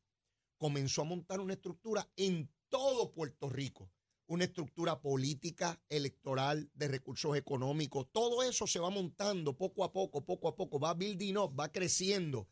comenzó 0.58 1.00
a 1.00 1.06
montar 1.06 1.40
una 1.40 1.54
estructura 1.54 2.06
en 2.16 2.52
todo 2.68 3.14
Puerto 3.14 3.48
Rico. 3.48 3.90
Una 4.26 4.44
estructura 4.44 5.00
política, 5.00 5.82
electoral, 5.88 6.70
de 6.74 6.88
recursos 6.88 7.34
económicos. 7.34 8.08
Todo 8.12 8.42
eso 8.42 8.66
se 8.66 8.78
va 8.78 8.90
montando 8.90 9.56
poco 9.56 9.84
a 9.84 9.90
poco, 9.90 10.22
poco 10.22 10.48
a 10.48 10.54
poco. 10.54 10.78
Va 10.78 10.92
building 10.92 11.38
up, 11.38 11.58
va 11.58 11.72
creciendo. 11.72 12.46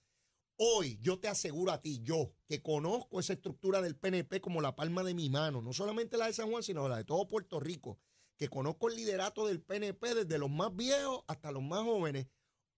Hoy 0.61 0.99
yo 1.01 1.21
te 1.21 1.29
aseguro 1.29 1.71
a 1.71 1.81
ti, 1.81 2.01
yo, 2.03 2.33
que 2.49 2.61
conozco 2.61 3.21
esa 3.21 3.35
estructura 3.35 3.81
del 3.81 3.95
PNP 3.97 4.41
como 4.41 4.61
la 4.61 4.75
palma 4.75 5.05
de 5.05 5.15
mi 5.15 5.31
mano, 5.31 5.63
no 5.63 5.73
solamente 5.73 6.17
la 6.17 6.27
de 6.27 6.33
San 6.33 6.51
Juan, 6.51 6.65
sino 6.65 6.89
la 6.89 6.97
de 6.97 7.05
todo 7.05 7.29
Puerto 7.29 7.61
Rico, 7.61 8.01
que 8.37 8.49
conozco 8.49 8.89
el 8.89 8.97
liderato 8.97 9.47
del 9.47 9.63
PNP 9.63 10.17
desde 10.17 10.37
los 10.37 10.51
más 10.51 10.75
viejos 10.75 11.23
hasta 11.29 11.53
los 11.53 11.63
más 11.63 11.85
jóvenes, 11.85 12.27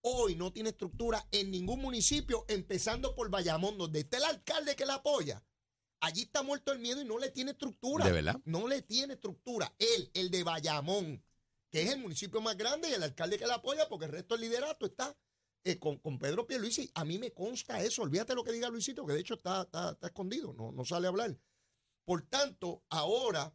hoy 0.02 0.34
no 0.34 0.52
tiene 0.52 0.68
estructura 0.68 1.26
en 1.30 1.50
ningún 1.50 1.80
municipio, 1.80 2.44
empezando 2.48 3.14
por 3.14 3.30
Bayamón, 3.30 3.78
donde 3.78 4.00
está 4.00 4.18
el 4.18 4.24
alcalde 4.24 4.76
que 4.76 4.84
la 4.84 4.96
apoya. 4.96 5.42
Allí 6.00 6.22
está 6.22 6.42
muerto 6.42 6.72
el 6.72 6.80
miedo 6.80 7.00
y 7.00 7.06
no 7.06 7.18
le 7.18 7.30
tiene 7.30 7.52
estructura. 7.52 8.04
¿De 8.04 8.12
verdad? 8.12 8.38
No 8.44 8.68
le 8.68 8.82
tiene 8.82 9.14
estructura. 9.14 9.74
Él, 9.78 10.10
el 10.12 10.30
de 10.30 10.44
Bayamón, 10.44 11.24
que 11.70 11.82
es 11.82 11.92
el 11.92 12.00
municipio 12.00 12.42
más 12.42 12.58
grande 12.58 12.90
y 12.90 12.92
el 12.92 13.02
alcalde 13.02 13.38
que 13.38 13.46
la 13.46 13.54
apoya, 13.54 13.88
porque 13.88 14.04
el 14.04 14.12
resto 14.12 14.34
del 14.34 14.50
liderato 14.50 14.84
está 14.84 15.16
eh, 15.64 15.78
con, 15.78 15.98
con, 15.98 16.18
Pedro 16.18 16.46
Pierluisi, 16.46 16.90
a 16.94 17.04
mí 17.04 17.18
me 17.18 17.32
consta 17.32 17.82
eso. 17.82 18.02
Olvídate 18.02 18.34
lo 18.34 18.44
que 18.44 18.52
diga 18.52 18.68
Luisito, 18.68 19.06
que 19.06 19.12
de 19.12 19.20
hecho 19.20 19.34
está, 19.34 19.62
está, 19.62 19.96
escondido, 20.02 20.54
no, 20.54 20.72
no 20.72 20.84
sale 20.84 21.06
a 21.06 21.10
hablar. 21.10 21.38
Por 22.04 22.22
tanto, 22.22 22.82
ahora 22.88 23.54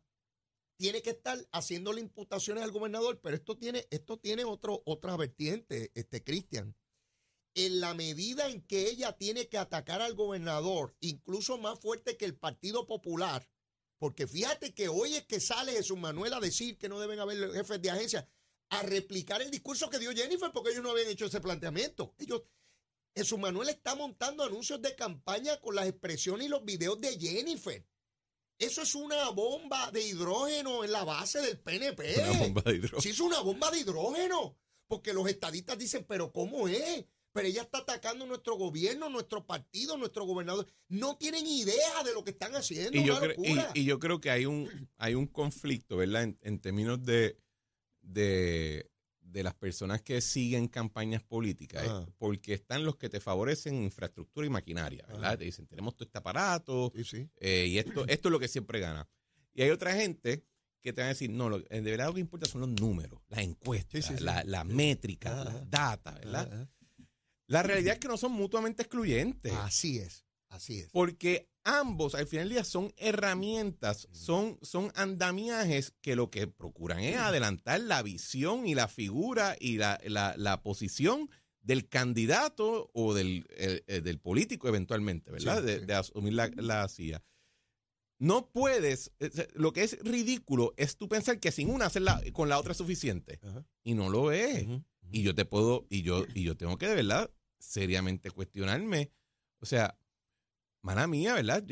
tiene 0.77 1.01
que 1.01 1.11
estar 1.11 1.37
haciéndole 1.51 2.01
imputaciones 2.01 2.63
al 2.63 2.71
gobernador, 2.71 3.19
pero 3.21 3.35
esto 3.35 3.57
tiene, 3.57 3.87
esto 3.89 4.17
tiene 4.17 4.45
otro, 4.45 4.83
otra 4.85 5.17
vertiente, 5.17 5.91
este 5.95 6.23
Cristian. 6.23 6.75
En 7.55 7.79
la 7.79 7.93
medida 7.93 8.49
en 8.49 8.61
que 8.61 8.89
ella 8.89 9.13
tiene 9.13 9.47
que 9.47 9.57
atacar 9.57 10.01
al 10.01 10.13
gobernador, 10.13 10.95
incluso 10.99 11.57
más 11.57 11.79
fuerte 11.79 12.17
que 12.17 12.25
el 12.25 12.37
Partido 12.37 12.85
Popular, 12.85 13.49
porque 13.97 14.27
fíjate 14.27 14.73
que 14.73 14.89
hoy 14.89 15.15
es 15.15 15.25
que 15.25 15.39
sale 15.39 15.71
Jesús 15.71 15.97
Manuel 15.97 16.33
a 16.33 16.41
decir 16.41 16.77
que 16.77 16.89
no 16.89 16.99
deben 16.99 17.19
haber 17.19 17.51
jefes 17.53 17.81
de 17.81 17.89
agencia 17.89 18.29
a 18.79 18.83
replicar 18.83 19.41
el 19.41 19.51
discurso 19.51 19.89
que 19.89 19.99
dio 19.99 20.11
Jennifer 20.11 20.51
porque 20.53 20.71
ellos 20.71 20.83
no 20.83 20.91
habían 20.91 21.07
hecho 21.07 21.25
ese 21.25 21.41
planteamiento. 21.41 22.13
Ellos, 22.17 22.43
Jesús 23.15 23.39
Manuel 23.39 23.69
está 23.69 23.95
montando 23.95 24.43
anuncios 24.43 24.81
de 24.81 24.95
campaña 24.95 25.59
con 25.61 25.75
las 25.75 25.87
expresiones 25.87 26.47
y 26.47 26.49
los 26.49 26.65
videos 26.65 26.99
de 26.99 27.17
Jennifer. 27.17 27.85
Eso 28.57 28.81
es 28.81 28.95
una 28.95 29.29
bomba 29.29 29.91
de 29.91 30.01
hidrógeno 30.01 30.83
en 30.83 30.91
la 30.91 31.03
base 31.03 31.41
del 31.41 31.59
PNP. 31.59 32.15
Una 32.29 32.39
bomba 32.39 32.61
de 32.61 32.75
hidrógeno. 32.75 33.01
Sí, 33.01 33.09
es 33.09 33.19
una 33.19 33.41
bomba 33.41 33.69
de 33.69 33.79
hidrógeno. 33.79 34.57
Porque 34.87 35.13
los 35.13 35.27
estadistas 35.27 35.77
dicen, 35.77 36.05
pero 36.07 36.31
¿cómo 36.31 36.67
es? 36.67 37.05
Pero 37.33 37.47
ella 37.47 37.63
está 37.63 37.79
atacando 37.79 38.25
nuestro 38.25 38.55
gobierno, 38.55 39.09
nuestro 39.09 39.45
partido, 39.45 39.97
nuestro 39.97 40.25
gobernador. 40.25 40.67
No 40.87 41.17
tienen 41.17 41.45
idea 41.45 42.03
de 42.05 42.13
lo 42.13 42.23
que 42.23 42.31
están 42.31 42.55
haciendo. 42.55 42.97
Y, 42.97 43.03
yo, 43.03 43.19
y, 43.73 43.83
yo 43.83 43.99
creo 43.99 44.21
que 44.21 44.29
hay 44.29 44.45
un, 44.45 44.89
hay 44.97 45.15
un 45.15 45.27
conflicto, 45.27 45.97
¿verdad? 45.97 46.33
en 46.39 46.59
términos 46.59 47.03
de, 47.03 47.37
de, 48.05 48.91
las 49.33 49.53
personas 49.53 50.01
que 50.01 50.21
siguen 50.21 50.69
campañas 50.69 51.21
políticas, 51.21 51.85
¿eh? 51.85 52.13
porque 52.17 52.53
están 52.53 52.85
los 52.85 52.95
que 52.95 53.09
te 53.09 53.19
favorecen 53.19 53.83
infraestructura 53.83 54.47
y 54.47 54.49
maquinaria, 54.49 55.05
¿verdad? 55.07 55.37
Te 55.37 55.43
dicen, 55.43 55.67
tenemos 55.67 55.93
todo 55.93 56.05
este 56.05 56.17
aparato 56.17 56.93
eh, 57.41 57.65
y 57.67 57.77
esto, 57.77 58.05
esto 58.07 58.29
es 58.29 58.31
lo 58.31 58.39
que 58.39 58.47
siempre 58.47 58.79
gana. 58.79 59.09
Y 59.53 59.61
hay 59.61 59.71
otra 59.71 59.93
gente 59.93 60.45
que 60.81 60.93
te 60.93 61.01
van 61.01 61.07
a 61.07 61.09
decir, 61.09 61.31
no, 61.31 61.49
lo, 61.49 61.59
de 61.59 61.81
verdad 61.81 62.07
lo 62.07 62.13
que 62.13 62.21
importa 62.21 62.45
son 62.45 62.61
los 62.61 62.69
números, 62.69 63.19
las 63.27 63.41
encuestas, 63.41 64.21
la, 64.21 64.43
la, 64.45 64.63
métrica, 64.63 65.43
las 65.43 65.69
data, 65.69 66.11
¿verdad? 66.11 66.69
La 67.47 67.61
realidad 67.61 67.95
es 67.95 67.99
que 67.99 68.07
no 68.07 68.17
son 68.17 68.31
mutuamente 68.31 68.83
excluyentes. 68.83 69.51
Así 69.53 69.99
es, 69.99 70.24
así 70.55 70.79
es. 70.79 70.89
Porque 70.91 71.49
ambos 71.63 72.15
al 72.15 72.27
final 72.27 72.47
del 72.47 72.55
día 72.55 72.63
son 72.63 72.93
herramientas, 72.97 74.07
son, 74.11 74.57
son 74.61 74.91
andamiajes 74.95 75.93
que 76.01 76.15
lo 76.15 76.29
que 76.29 76.47
procuran 76.47 76.99
es 76.99 77.17
adelantar 77.17 77.81
la 77.81 78.03
visión 78.03 78.67
y 78.67 78.75
la 78.75 78.87
figura 78.87 79.55
y 79.59 79.77
la, 79.77 79.99
la, 80.05 80.61
posición 80.61 81.29
del 81.61 81.89
candidato 81.89 82.91
o 82.93 83.13
del, 83.13 83.47
del 83.87 84.19
político 84.19 84.67
eventualmente, 84.67 85.31
¿verdad? 85.31 85.63
de, 85.63 85.93
asumir 85.93 86.33
la, 86.33 86.51
la 86.55 86.87
CIA. 86.87 87.23
No 88.17 88.49
puedes, 88.49 89.11
lo 89.55 89.73
que 89.73 89.83
es 89.83 89.99
ridículo 89.99 90.73
es 90.77 90.95
tú 90.95 91.09
pensar 91.09 91.39
que 91.39 91.51
sin 91.51 91.69
una 91.69 91.87
hacerla 91.87 92.21
con 92.31 92.47
la 92.47 92.59
otra 92.59 92.71
es 92.71 92.77
suficiente. 92.77 93.39
Y 93.83 93.93
no 93.93 94.09
lo 94.09 94.31
es. 94.31 94.65
Y 95.11 95.23
yo 95.23 95.35
te 95.35 95.45
puedo, 95.45 95.85
y 95.89 96.01
yo, 96.01 96.25
y 96.33 96.43
yo 96.43 96.55
tengo 96.55 96.77
que 96.77 96.87
de 96.87 96.95
verdad 96.95 97.29
seriamente 97.59 98.31
cuestionarme. 98.31 99.11
O 99.59 99.65
sea, 99.65 99.97
mala 100.85 101.07
mía, 101.07 101.33
¿verdad? 101.33 101.65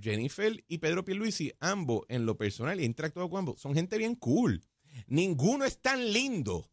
Jennifer 0.00 0.64
y 0.66 0.78
Pedro 0.78 1.04
Pierluisi, 1.04 1.52
ambos 1.60 2.02
en 2.08 2.26
lo 2.26 2.36
personal 2.36 2.78
y 2.78 2.82
he 2.82 2.86
interactuado 2.86 3.30
con 3.30 3.38
ambos, 3.38 3.60
son 3.60 3.74
gente 3.74 3.96
bien 3.96 4.16
cool. 4.16 4.62
Ninguno 5.06 5.64
es 5.64 5.80
tan 5.80 6.12
lindo 6.12 6.70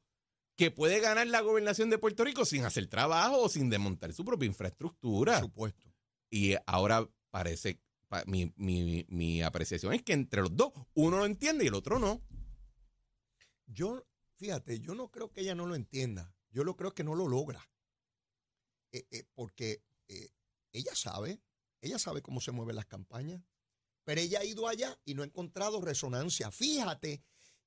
que 0.55 0.71
puede 0.71 0.99
ganar 0.99 1.27
la 1.27 1.41
gobernación 1.41 1.91
de 1.91 1.99
Puerto 1.99 2.23
Rico 2.23 2.45
sin 2.45 2.65
hacer 2.65 2.87
trabajo 2.87 3.43
o 3.43 3.47
sin 3.47 3.69
desmontar 3.69 4.11
su 4.11 4.25
propia 4.25 4.47
infraestructura. 4.47 5.33
Por 5.33 5.49
supuesto. 5.49 5.93
Y 6.31 6.55
ahora 6.65 7.07
parece, 7.29 7.79
mi, 8.25 8.51
mi, 8.55 9.05
mi 9.07 9.43
apreciación 9.43 9.93
es 9.93 10.01
que 10.01 10.13
entre 10.13 10.41
los 10.41 10.55
dos, 10.55 10.73
uno 10.95 11.17
lo 11.17 11.25
entiende 11.25 11.63
y 11.63 11.67
el 11.67 11.75
otro 11.75 11.99
no. 11.99 12.23
Yo, 13.67 14.03
fíjate, 14.37 14.79
yo 14.79 14.95
no 14.95 15.11
creo 15.11 15.31
que 15.31 15.41
ella 15.41 15.53
no 15.53 15.67
lo 15.67 15.75
entienda. 15.75 16.33
Yo 16.49 16.63
lo 16.63 16.75
creo 16.75 16.95
que 16.95 17.03
no 17.03 17.13
lo 17.13 17.27
logra. 17.27 17.69
Eh, 18.91 19.05
eh, 19.11 19.25
porque 19.35 19.83
eh, 20.07 20.29
ella 20.71 20.95
sabe, 20.95 21.39
ella 21.81 21.99
sabe 21.99 22.21
cómo 22.21 22.41
se 22.41 22.51
mueven 22.51 22.75
las 22.75 22.85
campañas, 22.85 23.41
pero 24.03 24.21
ella 24.21 24.39
ha 24.39 24.45
ido 24.45 24.67
allá 24.67 24.99
y 25.05 25.13
no 25.13 25.21
ha 25.21 25.25
encontrado 25.25 25.81
resonancia. 25.81 26.51
Fíjate 26.51 27.23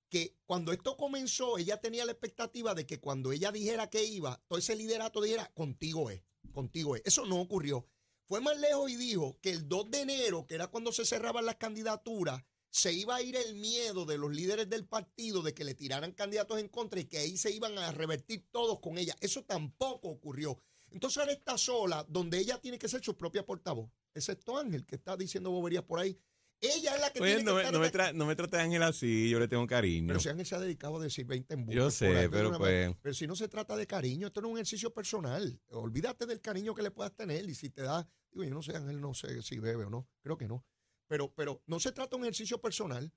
que 0.08 0.36
cuando 0.44 0.72
esto 0.72 0.96
comenzó, 0.96 1.58
ella 1.58 1.80
tenía 1.80 2.04
la 2.04 2.12
expectativa 2.12 2.74
de 2.74 2.86
que 2.86 2.98
cuando 2.98 3.32
ella 3.32 3.52
dijera 3.52 3.88
que 3.88 4.04
iba, 4.04 4.42
todo 4.48 4.58
ese 4.58 4.74
liderato 4.74 5.22
dijera, 5.22 5.50
contigo 5.54 6.10
es, 6.10 6.22
contigo 6.52 6.96
es. 6.96 7.02
Eso 7.04 7.24
no 7.26 7.40
ocurrió. 7.40 7.86
Fue 8.26 8.40
más 8.40 8.58
lejos 8.58 8.90
y 8.90 8.96
dijo 8.96 9.38
que 9.40 9.50
el 9.50 9.68
2 9.68 9.90
de 9.90 10.00
enero, 10.02 10.46
que 10.46 10.54
era 10.54 10.68
cuando 10.68 10.92
se 10.92 11.04
cerraban 11.04 11.46
las 11.46 11.56
candidaturas, 11.56 12.42
se 12.70 12.92
iba 12.92 13.16
a 13.16 13.22
ir 13.22 13.36
el 13.36 13.56
miedo 13.56 14.04
de 14.04 14.18
los 14.18 14.32
líderes 14.32 14.68
del 14.68 14.86
partido 14.86 15.42
de 15.42 15.54
que 15.54 15.64
le 15.64 15.74
tiraran 15.74 16.12
candidatos 16.12 16.60
en 16.60 16.68
contra 16.68 17.00
y 17.00 17.06
que 17.06 17.18
ahí 17.18 17.36
se 17.36 17.50
iban 17.50 17.76
a 17.78 17.90
revertir 17.90 18.46
todos 18.50 18.78
con 18.80 18.98
ella. 18.98 19.16
Eso 19.20 19.44
tampoco 19.44 20.08
ocurrió. 20.08 20.58
Entonces 20.90 21.18
ahora 21.18 21.32
está 21.32 21.56
sola, 21.56 22.04
donde 22.08 22.38
ella 22.38 22.58
tiene 22.58 22.78
que 22.78 22.88
ser 22.88 23.02
su 23.02 23.16
propia 23.16 23.44
portavoz, 23.44 23.90
excepto 24.14 24.58
Ángel, 24.58 24.84
que 24.84 24.96
está 24.96 25.16
diciendo 25.16 25.50
boberías 25.50 25.84
por 25.84 25.98
ahí. 25.98 26.18
Ella 26.62 26.94
es 26.94 27.00
la 27.00 27.10
que 27.10 27.20
tiene 27.20 27.42
no, 27.42 27.56
que 27.56 27.64
me, 27.64 27.72
no, 27.72 27.78
me 27.78 27.90
tra 27.90 28.12
no 28.12 28.26
me 28.26 28.36
trate 28.36 28.58
de 28.58 28.62
Ángel 28.64 28.82
así, 28.82 29.30
yo 29.30 29.38
le 29.38 29.48
tengo 29.48 29.66
cariño. 29.66 30.08
Pero 30.08 30.20
si 30.20 30.28
Ángel 30.28 30.44
se 30.44 30.54
ha 30.54 30.60
dedicado 30.60 30.98
a 30.98 31.02
decir 31.02 31.24
20 31.24 31.54
en 31.54 31.66
Yo 31.68 31.90
sé, 31.90 32.28
pero 32.30 32.56
pues... 32.58 32.94
Pero 33.00 33.14
si 33.14 33.26
no 33.26 33.34
se 33.34 33.48
trata 33.48 33.76
de 33.76 33.86
cariño, 33.86 34.26
esto 34.26 34.42
no 34.42 34.48
es 34.48 34.52
un 34.52 34.58
ejercicio 34.58 34.92
personal. 34.92 35.58
Olvídate 35.70 36.26
del 36.26 36.42
cariño 36.42 36.74
que 36.74 36.82
le 36.82 36.90
puedas 36.90 37.14
tener 37.14 37.48
y 37.48 37.54
si 37.54 37.70
te 37.70 37.82
da... 37.82 38.06
Digo, 38.30 38.44
yo 38.44 38.50
no 38.50 38.62
sé, 38.62 38.76
Ángel 38.76 39.00
no 39.00 39.14
sé 39.14 39.40
si 39.42 39.58
bebe 39.58 39.86
o 39.86 39.90
no, 39.90 40.06
creo 40.20 40.36
que 40.36 40.48
no. 40.48 40.66
Pero, 41.08 41.32
pero 41.34 41.62
no 41.66 41.80
se 41.80 41.92
trata 41.92 42.10
de 42.10 42.16
un 42.16 42.22
ejercicio 42.24 42.60
personal. 42.60 43.10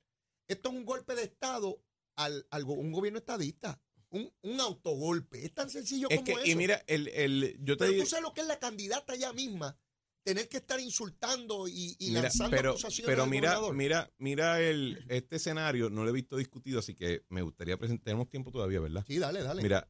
Esto 0.48 0.70
es 0.70 0.76
un 0.76 0.86
golpe 0.86 1.14
de 1.14 1.24
Estado 1.24 1.84
al, 2.16 2.48
al 2.50 2.64
un 2.64 2.92
gobierno 2.94 3.20
estadista 3.20 3.82
un, 4.14 4.32
un 4.44 4.62
autogolpe. 4.62 5.44
Es 5.44 5.54
tan 5.54 5.70
sencillo 5.70 6.08
como 6.08 6.22
eso. 6.22 6.46
Y 6.46 6.56
mira, 6.56 6.84
el, 6.88 7.08
el, 7.10 7.58
yo 7.62 7.76
te 7.76 7.86
Pero 7.86 8.04
tú 8.04 8.10
sabes 8.10 8.24
lo 8.24 8.34
que 8.34 8.42
es 8.42 8.48
la 8.48 8.60
candidata 8.60 9.16
ella 9.16 9.34
misma. 9.34 9.78
Tener 10.24 10.48
que 10.48 10.58
estar 10.58 10.80
insultando 10.80 11.68
y, 11.68 11.98
y 12.00 12.12
lanzando 12.12 12.56
pero, 12.56 12.70
acusaciones 12.70 13.14
Pero 13.14 13.26
mira, 13.26 13.60
mira, 13.74 14.14
mira 14.20 14.62
el, 14.62 15.06
este 15.10 15.36
escenario, 15.36 15.90
no 15.90 16.04
lo 16.04 16.12
he 16.12 16.14
visto 16.14 16.38
discutido, 16.38 16.80
así 16.80 16.96
que 16.96 17.26
me 17.28 17.42
gustaría 17.42 17.78
presentar. 17.78 18.06
Tenemos 18.06 18.30
tiempo 18.30 18.50
todavía, 18.50 18.80
¿verdad? 18.80 19.04
Sí, 19.06 19.20
dale, 19.20 19.44
dale. 19.44 19.62
Mira, 19.62 19.90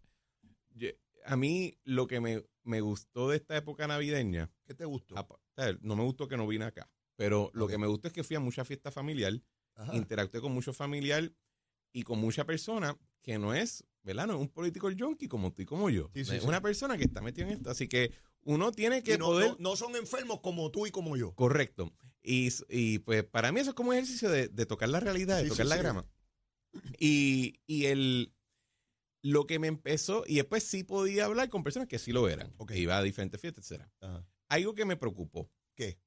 a 1.25 1.35
mí 1.35 1.77
lo 1.83 2.07
que 2.07 2.19
me, 2.19 2.43
me, 2.63 2.81
gustó 2.81 3.29
de 3.29 3.37
esta 3.37 3.55
época 3.55 3.85
navideña. 3.85 4.51
¿Qué 4.65 4.73
te 4.73 4.85
gustó? 4.85 5.15
no 5.81 5.95
me 5.95 6.03
gustó 6.03 6.27
que 6.27 6.37
no 6.37 6.47
vine 6.47 6.65
acá, 6.65 6.89
pero 7.15 7.51
lo 7.53 7.67
que 7.67 7.77
me 7.77 7.85
gustó 7.85 8.07
es 8.07 8.13
que 8.13 8.23
fui 8.23 8.35
a 8.35 8.39
mucha 8.39 8.65
fiesta 8.65 8.89
familiar, 8.89 9.39
interactué 9.91 10.41
con 10.41 10.51
mucho 10.51 10.73
familiar 10.73 11.31
y 11.91 12.01
con 12.01 12.17
mucha 12.17 12.43
persona 12.45 12.97
que 13.21 13.37
no 13.37 13.53
es 13.53 13.85
¿verdad? 14.03 14.27
No 14.27 14.35
es 14.35 14.39
un 14.39 14.49
político 14.49 14.89
junkie 14.97 15.27
como 15.27 15.53
tú 15.53 15.61
y 15.61 15.65
como 15.65 15.89
yo. 15.89 16.11
es 16.13 16.43
una 16.43 16.61
persona 16.61 16.97
que 16.97 17.05
está 17.05 17.21
metida 17.21 17.45
en 17.47 17.53
esto. 17.53 17.69
Así 17.69 17.87
que 17.87 18.11
uno 18.43 18.71
tiene 18.71 19.01
que 19.03 19.17
no, 19.17 19.25
poder. 19.25 19.55
No, 19.59 19.75
son 19.75 19.95
enfermos 19.95 20.41
como 20.41 20.69
tú 20.71 20.85
y 20.85 20.91
como 20.91 21.15
yo. 21.17 21.33
Correcto. 21.35 21.91
Y, 22.21 22.49
y 22.69 22.99
pues 22.99 23.23
para 23.23 23.51
mí 23.51 23.59
eso 23.59 23.71
es 23.71 23.75
como 23.75 23.89
un 23.89 23.95
ejercicio 23.95 24.29
de, 24.29 24.47
tocar 24.65 24.89
la 24.89 24.99
realidad, 24.99 25.41
de 25.41 25.49
tocar 25.49 25.65
la 25.65 25.77
grama. 25.77 26.05
Y, 26.99 27.59
y 27.65 27.85
el 27.85 28.33
lo 29.23 29.47
que 29.47 29.57
me 29.57 29.67
empezó, 29.67 30.25
y 30.27 30.35
después 30.35 30.63
sí 30.63 30.83
podía 30.83 31.25
hablar 31.25 31.49
con 31.49 31.63
personas 31.63 31.87
que 31.87 31.97
sí 31.97 32.11
lo 32.11 32.27
eran. 32.27 32.53
Okay. 32.57 32.81
Iba 32.81 32.97
a 32.97 33.03
diferentes 33.03 33.39
fiestas, 33.39 33.71
etc. 33.71 33.83
Algo 34.49 34.75
que 34.75 34.85
me 34.85 34.97
preocupó. 34.97 35.49
¿Qué? 35.75 35.97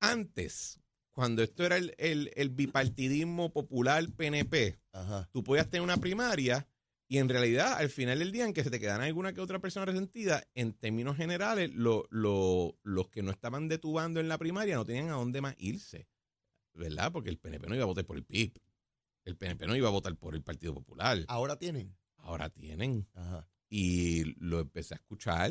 Antes, 0.00 0.78
cuando 1.12 1.42
esto 1.42 1.64
era 1.64 1.76
el, 1.76 1.94
el, 1.96 2.50
bipartidismo 2.50 3.52
popular 3.52 4.06
PNP, 4.12 4.78
tú 5.32 5.42
podías 5.42 5.68
tener 5.68 5.82
una 5.82 5.96
primaria 5.96 6.68
y 7.12 7.18
en 7.18 7.28
realidad, 7.28 7.72
al 7.72 7.90
final 7.90 8.20
del 8.20 8.30
día, 8.30 8.44
en 8.44 8.52
que 8.52 8.62
se 8.62 8.70
te 8.70 8.78
quedan 8.78 9.00
alguna 9.00 9.32
que 9.32 9.40
otra 9.40 9.58
persona 9.58 9.84
resentida, 9.84 10.44
en 10.54 10.74
términos 10.74 11.16
generales, 11.16 11.72
lo, 11.74 12.06
los 12.08 13.08
que 13.08 13.24
no 13.24 13.32
estaban 13.32 13.66
detubando 13.66 14.20
en 14.20 14.28
la 14.28 14.38
primaria 14.38 14.76
no 14.76 14.86
tenían 14.86 15.08
a 15.08 15.14
dónde 15.14 15.40
más 15.40 15.56
irse. 15.58 16.06
¿Verdad? 16.72 17.10
Porque 17.10 17.30
el 17.30 17.36
PNP 17.36 17.66
no 17.66 17.74
iba 17.74 17.82
a 17.82 17.88
votar 17.88 18.04
por 18.04 18.16
el 18.16 18.22
PIB. 18.22 18.52
El 19.24 19.36
PNP 19.36 19.66
no 19.66 19.74
iba 19.74 19.88
a 19.88 19.90
votar 19.90 20.14
por 20.14 20.36
el 20.36 20.42
Partido 20.42 20.72
Popular. 20.72 21.24
Ahora 21.26 21.58
tienen. 21.58 21.96
Ahora 22.18 22.48
tienen. 22.48 23.08
Y 23.68 24.22
lo 24.38 24.60
empecé 24.60 24.94
a 24.94 24.98
escuchar. 24.98 25.50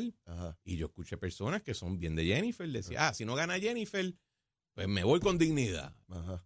Y 0.63 0.77
yo 0.77 0.85
escuché 0.85 1.17
personas 1.17 1.61
que 1.61 1.73
son 1.73 1.99
bien 1.99 2.15
de 2.15 2.23
Jennifer. 2.23 2.69
Decía, 2.69 3.09
ah, 3.09 3.13
si 3.13 3.25
no 3.25 3.35
gana 3.35 3.59
Jennifer, 3.59 4.15
pues 4.75 4.87
me 4.87 5.03
voy 5.03 5.19
con 5.19 5.37
dignidad. 5.37 5.93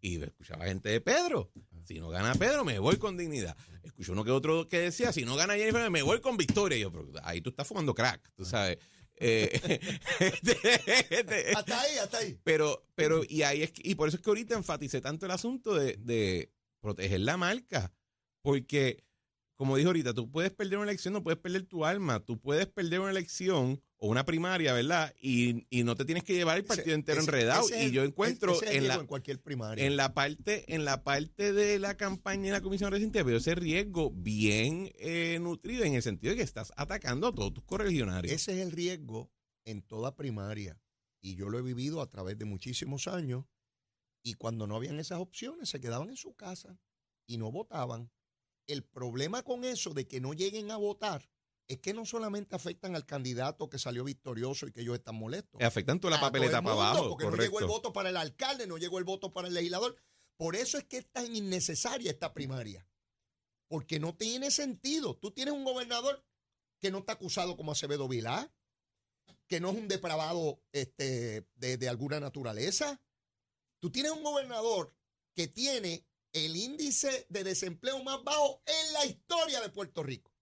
Y 0.01 0.19
escuchaba 0.23 0.65
gente 0.65 0.89
de 0.89 1.01
Pedro. 1.01 1.51
Si 1.85 1.99
no 1.99 2.09
gana 2.09 2.33
Pedro, 2.35 2.63
me 2.63 2.79
voy 2.79 2.97
con 2.97 3.17
dignidad. 3.17 3.57
Escuché 3.83 4.11
uno 4.11 4.23
que 4.23 4.31
otro 4.31 4.67
que 4.67 4.79
decía, 4.79 5.11
si 5.11 5.25
no 5.25 5.35
gana 5.35 5.55
Jennifer, 5.55 5.89
me 5.89 6.01
voy 6.01 6.21
con 6.21 6.37
victoria. 6.37 6.77
Y 6.77 6.81
yo, 6.81 6.91
pero 6.91 7.07
ahí 7.23 7.41
tú 7.41 7.49
estás 7.49 7.67
fumando 7.67 7.93
crack, 7.93 8.31
tú 8.35 8.45
sabes. 8.45 8.77
Eh, 9.17 9.79
hasta 11.55 11.81
ahí, 11.81 11.97
hasta 11.97 12.17
ahí. 12.17 12.39
Pero, 12.43 12.85
pero, 12.95 13.21
y 13.27 13.43
ahí 13.43 13.63
es 13.63 13.73
y 13.77 13.95
por 13.95 14.07
eso 14.07 14.17
es 14.17 14.23
que 14.23 14.29
ahorita 14.29 14.55
enfaticé 14.55 15.01
tanto 15.01 15.25
el 15.25 15.31
asunto 15.31 15.75
de, 15.75 15.97
de 15.97 16.51
proteger 16.81 17.21
la 17.21 17.37
marca. 17.37 17.91
Porque, 18.41 19.03
como 19.55 19.77
dijo 19.77 19.89
ahorita, 19.89 20.13
tú 20.13 20.29
puedes 20.29 20.51
perder 20.51 20.77
una 20.77 20.89
elección, 20.89 21.13
no 21.13 21.23
puedes 21.23 21.39
perder 21.39 21.63
tu 21.63 21.85
alma. 21.85 22.19
Tú 22.19 22.39
puedes 22.39 22.67
perder 22.67 22.99
una 22.99 23.11
elección 23.11 23.81
o 24.03 24.07
una 24.07 24.25
primaria, 24.25 24.73
¿verdad? 24.73 25.15
Y, 25.21 25.63
no 25.85 25.95
te 25.95 26.03
tienes 26.03 26.25
que 26.25 26.33
llevar 26.33 26.57
el 26.57 26.65
partido 26.65 26.93
entero 26.93 27.21
enredado. 27.21 27.65
y 27.69 27.89
yo 27.91 28.03
encuentro 28.03 28.61
en, 28.65 28.89
la, 28.89 28.95
en, 28.95 29.07
cualquier 29.07 29.41
primaria. 29.41 29.85
en 29.85 29.95
la 29.95 30.13
parte 30.13 30.75
en 30.75 30.83
la 30.83 31.05
parte 31.05 31.53
de 31.53 31.79
la 31.79 31.95
campaña 31.95 32.47
de 32.47 32.51
la 32.51 32.61
Comisión 32.61 32.91
Reciente 32.91 33.23
veo 33.23 33.37
ese 33.37 33.55
riesgo 33.55 34.11
bien 34.11 34.91
eh, 34.99 35.39
nutrido 35.39 35.85
en 35.85 35.93
el 35.93 36.01
sentido 36.01 36.31
de 36.31 36.37
que 36.37 36.43
estás 36.43 36.73
atacando 36.75 37.27
a 37.27 37.33
todos 37.33 37.53
tus 37.53 37.63
correligionarios. 37.63 38.33
Ese 38.33 38.51
es 38.51 38.59
el 38.59 38.73
riesgo 38.73 39.31
en 39.63 39.81
toda 39.81 40.17
primaria. 40.17 40.77
Y 41.21 41.35
yo 41.35 41.47
lo 41.47 41.57
he 41.57 41.61
vivido 41.61 42.01
a 42.01 42.09
través 42.09 42.37
de 42.37 42.43
muchísimos 42.43 43.07
años. 43.07 43.45
Y 44.21 44.33
cuando 44.33 44.67
no 44.67 44.75
habían 44.75 44.99
esas 44.99 45.19
opciones, 45.19 45.69
se 45.69 45.79
quedaban 45.79 46.09
en 46.09 46.17
su 46.17 46.35
casa 46.35 46.77
y 47.25 47.37
no 47.37 47.53
votaban. 47.53 48.11
El 48.67 48.83
problema 48.83 49.43
con 49.43 49.63
eso 49.63 49.93
de 49.93 50.09
que 50.09 50.19
no 50.19 50.33
lleguen 50.33 50.71
a 50.71 50.77
votar 50.77 51.29
es 51.67 51.79
que 51.79 51.93
no 51.93 52.05
solamente 52.05 52.55
afectan 52.55 52.95
al 52.95 53.05
candidato 53.05 53.69
que 53.69 53.79
salió 53.79 54.03
victorioso 54.03 54.67
y 54.67 54.71
que 54.71 54.81
ellos 54.81 54.95
están 54.95 55.15
molestos. 55.15 55.61
Afectan 55.61 55.99
toda 55.99 56.15
la 56.15 56.21
papeleta 56.21 56.61
para 56.61 56.73
abajo. 56.73 57.09
Porque 57.09 57.25
no 57.25 57.35
llegó 57.35 57.59
el 57.59 57.65
voto 57.65 57.93
para 57.93 58.09
el 58.09 58.17
alcalde, 58.17 58.67
no 58.67 58.77
llegó 58.77 58.99
el 58.99 59.05
voto 59.05 59.31
para 59.31 59.47
el 59.47 59.53
legislador. 59.53 59.95
Por 60.35 60.55
eso 60.55 60.77
es 60.77 60.83
que 60.85 60.97
es 60.97 61.11
tan 61.11 61.35
innecesaria 61.35 62.11
esta 62.11 62.33
primaria. 62.33 62.87
Porque 63.67 63.99
no 63.99 64.15
tiene 64.15 64.51
sentido. 64.51 65.15
Tú 65.15 65.31
tienes 65.31 65.53
un 65.53 65.63
gobernador 65.63 66.23
que 66.79 66.91
no 66.91 66.99
está 66.99 67.13
acusado 67.13 67.55
como 67.55 67.71
Acevedo 67.71 68.07
Vilá, 68.07 68.51
que 69.47 69.59
no 69.59 69.69
es 69.69 69.77
un 69.77 69.87
depravado 69.87 70.61
este, 70.73 71.47
de, 71.55 71.77
de 71.77 71.89
alguna 71.89 72.19
naturaleza. 72.19 72.99
Tú 73.79 73.89
tienes 73.89 74.11
un 74.11 74.23
gobernador 74.23 74.93
que 75.33 75.47
tiene 75.47 76.05
el 76.33 76.55
índice 76.55 77.25
de 77.29 77.43
desempleo 77.43 78.03
más 78.03 78.23
bajo 78.23 78.61
en 78.65 78.93
la 78.93 79.05
historia 79.05 79.61
de 79.61 79.69
Puerto 79.69 80.03
Rico 80.03 80.32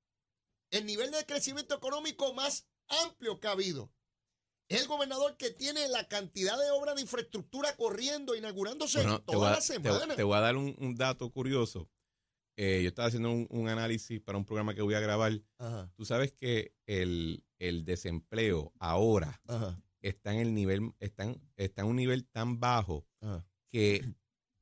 el 0.71 0.85
nivel 0.85 1.11
de 1.11 1.25
crecimiento 1.25 1.75
económico 1.75 2.33
más 2.33 2.65
amplio 3.05 3.39
que 3.39 3.47
ha 3.47 3.51
habido. 3.51 3.91
Es 4.67 4.81
el 4.81 4.87
gobernador 4.87 5.35
que 5.35 5.51
tiene 5.51 5.87
la 5.89 6.07
cantidad 6.07 6.57
de 6.57 6.71
obras 6.71 6.95
de 6.95 7.01
infraestructura 7.01 7.75
corriendo, 7.75 8.35
inaugurándose 8.35 9.03
toda 9.25 9.51
la 9.51 9.61
semana. 9.61 10.15
Te, 10.15 10.23
voy 10.23 10.37
a 10.37 10.39
dar 10.39 10.55
un, 10.55 10.95
dato 10.95 11.29
curioso. 11.29 11.89
Eh, 12.55 12.79
yo 12.81 12.89
estaba 12.89 13.09
haciendo 13.09 13.31
un, 13.31 13.67
análisis 13.67 14.21
para 14.21 14.37
un 14.37 14.45
programa 14.45 14.73
que 14.73 14.81
voy 14.81 14.93
a 14.93 15.01
grabar. 15.01 15.33
Tú 15.95 16.05
sabes 16.05 16.31
que 16.31 16.73
el, 16.85 17.43
desempleo 17.59 18.73
ahora 18.79 19.41
está 20.01 20.33
en 20.33 20.39
el 20.39 20.53
nivel, 20.53 20.93
está 20.99 21.25
en, 21.25 21.41
está 21.57 21.81
en 21.81 21.89
un 21.89 21.97
nivel 21.97 22.25
tan 22.25 22.61
bajo 22.61 23.05
que 23.67 24.05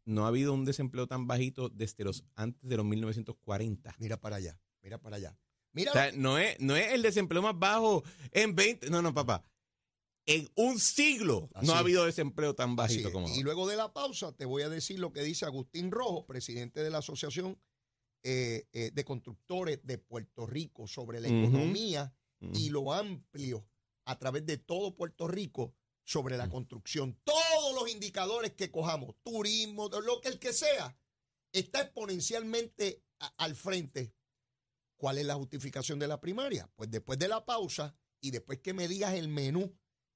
no 0.06 0.26
ha 0.26 0.30
habido 0.30 0.54
un 0.54 0.65
desempleo 0.65 1.06
tan 1.06 1.28
bajito 1.28 1.69
desde 1.69 2.04
los 2.04 2.24
antes 2.34 2.67
de 2.67 2.78
los 2.78 2.86
1940. 2.86 3.95
Mira 4.00 4.19
para 4.19 4.38
allá, 4.38 4.60
mira 4.82 4.98
para 4.98 5.17
allá 5.17 5.38
no 6.15 6.38
es, 6.38 6.60
no 6.60 6.75
es 6.75 6.93
el 6.93 7.01
desempleo 7.01 7.41
más 7.41 7.58
bajo 7.58 8.03
en 8.32 8.55
20. 8.55 8.89
No, 8.89 9.01
no, 9.01 9.13
papá. 9.13 9.43
En 10.25 10.47
un 10.55 10.79
siglo 10.79 11.49
no 11.62 11.73
ha 11.73 11.79
habido 11.79 12.05
desempleo 12.05 12.53
tan 12.53 12.75
bajito 12.75 13.12
como 13.12 13.27
Y 13.29 13.41
luego 13.41 13.67
de 13.67 13.75
la 13.75 13.93
pausa 13.93 14.32
te 14.32 14.45
voy 14.45 14.62
a 14.62 14.69
decir 14.69 14.99
lo 14.99 15.12
que 15.12 15.23
dice 15.23 15.45
Agustín 15.45 15.89
Rojo, 15.89 16.27
presidente 16.27 16.84
de 16.84 16.91
la 16.91 16.99
Asociación 16.99 17.60
eh, 18.23 18.67
eh, 18.73 18.91
de 18.93 19.03
Constructores 19.05 19.79
de 19.84 19.97
Puerto 19.97 20.45
Rico, 20.45 20.88
sobre 20.88 21.19
la 21.19 21.29
economía 21.29 22.13
y 22.53 22.69
lo 22.69 22.93
amplio 22.93 23.65
a 24.05 24.19
través 24.19 24.45
de 24.45 24.58
todo 24.58 24.95
Puerto 24.95 25.27
Rico 25.27 25.73
sobre 26.03 26.38
la 26.38 26.49
construcción. 26.49 27.19
Todos 27.23 27.73
los 27.73 27.89
indicadores 27.91 28.53
que 28.53 28.71
cojamos, 28.71 29.15
turismo, 29.23 29.89
lo 29.89 30.21
que 30.21 30.29
el 30.29 30.39
que 30.39 30.53
sea, 30.53 30.97
está 31.51 31.82
exponencialmente 31.82 33.03
al 33.38 33.55
frente. 33.55 34.13
¿Cuál 34.99 35.17
es 35.17 35.25
la 35.25 35.35
justificación 35.35 35.97
de 35.97 36.09
la 36.09 36.19
primaria? 36.19 36.69
Pues 36.75 36.91
después 36.91 37.17
de 37.17 37.29
la 37.29 37.45
pausa 37.45 37.95
y 38.19 38.31
después 38.31 38.59
que 38.59 38.73
me 38.73 38.89
digas 38.89 39.13
el 39.13 39.29
menú, 39.29 39.73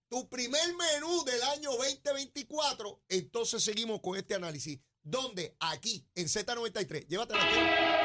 tu 0.09 0.27
primer 0.27 0.75
menú 0.75 1.23
del 1.23 1.41
año 1.41 1.71
2024, 1.71 3.05
entonces 3.07 3.63
seguimos 3.63 4.01
con 4.01 4.17
este 4.17 4.35
análisis. 4.35 4.81
¿Dónde? 5.01 5.55
Aquí, 5.61 6.05
en 6.15 6.27
Z93. 6.27 7.07
Llévatela 7.07 7.43
aquí. 7.45 8.02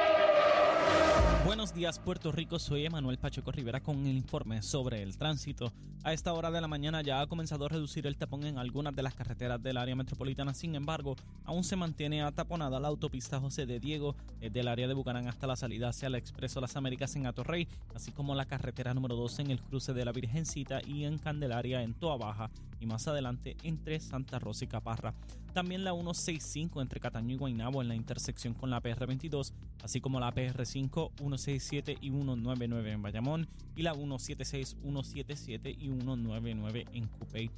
Buenos 1.69 1.81
días 1.81 1.99
Puerto 1.99 2.33
Rico, 2.33 2.59
soy 2.59 2.87
Emanuel 2.87 3.19
Pacheco 3.19 3.53
Rivera 3.53 3.83
con 3.83 4.07
el 4.07 4.17
informe 4.17 4.63
sobre 4.63 5.03
el 5.03 5.19
tránsito. 5.19 5.71
A 6.03 6.15
esta 6.15 6.33
hora 6.33 6.51
de 6.51 6.63
la 6.63 6.67
mañana 6.67 7.03
ya 7.03 7.21
ha 7.21 7.27
comenzado 7.27 7.67
a 7.67 7.69
reducir 7.69 8.07
el 8.07 8.17
tapón 8.17 8.45
en 8.45 8.57
algunas 8.57 8.97
de 8.97 9.03
las 9.03 9.15
carreteras 9.15 9.63
del 9.63 9.77
área 9.77 9.95
metropolitana, 9.95 10.55
sin 10.55 10.75
embargo, 10.75 11.15
aún 11.45 11.65
se 11.65 11.77
mantiene 11.77 12.23
ataponada 12.23 12.81
la 12.81 12.89
autopista 12.89 13.39
José 13.39 13.67
de 13.67 13.81
Diego 13.81 14.17
desde 14.41 14.61
el 14.61 14.69
área 14.69 14.89
de 14.89 14.95
Bucarán 14.95 15.29
hasta 15.29 15.47
la 15.47 15.57
salida 15.57 15.91
hacia 15.91 16.07
el 16.07 16.15
Expreso 16.15 16.63
Las 16.63 16.75
Américas 16.77 17.15
en 17.17 17.27
Atorrey, 17.27 17.69
así 17.95 18.13
como 18.13 18.35
la 18.35 18.47
carretera 18.47 18.95
número 18.95 19.15
2 19.17 19.41
en 19.41 19.51
el 19.51 19.61
cruce 19.61 19.93
de 19.93 20.07
la 20.07 20.13
Virgencita 20.13 20.81
y 20.87 21.05
en 21.05 21.19
Candelaria 21.19 21.83
en 21.83 21.93
Toa 21.93 22.17
Baja 22.17 22.51
y 22.81 22.87
más 22.87 23.09
adelante 23.09 23.57
entre 23.63 24.01
Santa 24.01 24.39
Rosa 24.39 24.65
y 24.65 24.69
Caparra. 24.69 25.15
También 25.53 25.85
la 25.85 25.93
165 25.93 26.81
entre 26.81 27.01
Cataño 27.01 27.35
y 27.35 27.39
Guaynabo 27.39 27.83
en 27.83 27.89
la 27.89 27.95
intersección 27.95 28.55
con 28.55 28.71
la 28.71 28.83
PR22, 28.83 29.53
así 29.83 30.01
como 30.01 30.21
la 30.21 30.35
PR5, 30.35 31.13
167 31.17 31.99
y 32.01 32.11
199 32.11 32.93
en 32.93 33.03
Bayamón 33.03 33.49
y 33.75 33.83
la 33.83 33.95
176, 33.95 34.77
177 34.83 35.71
y 35.71 35.89
199 35.89 36.87
en 36.93 37.07
Cupey. 37.07 37.51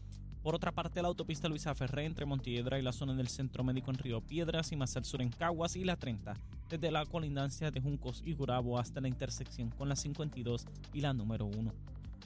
Por 0.43 0.55
otra 0.55 0.73
parte, 0.73 1.03
la 1.03 1.09
autopista 1.09 1.49
Luisa 1.49 1.75
Ferré 1.75 2.07
entre 2.07 2.25
Montiedra 2.25 2.79
y 2.79 2.83
la 2.83 2.93
zona 2.93 3.15
del 3.15 3.29
Centro 3.29 3.63
Médico 3.63 3.91
en 3.91 3.99
Río 3.99 4.23
Piedras 4.23 4.73
y 4.73 4.77
más 4.77 4.97
al 4.97 5.05
sur 5.05 5.21
en 5.21 5.29
Caguas 5.29 5.77
y 5.77 5.85
la 5.85 5.97
30, 5.97 6.35
desde 6.71 6.91
la 6.91 7.05
colindancia 7.05 7.71
de 7.71 7.81
Juncos 7.83 8.23
y 8.25 8.33
Gurabo 8.33 8.79
hasta 8.79 9.03
la 9.03 9.09
intersección 9.09 9.69
con 9.69 9.91
la 9.91 9.97
52 9.97 10.65
y 10.95 11.03
la 11.03 11.13
número 11.13 11.45
1. 11.45 11.75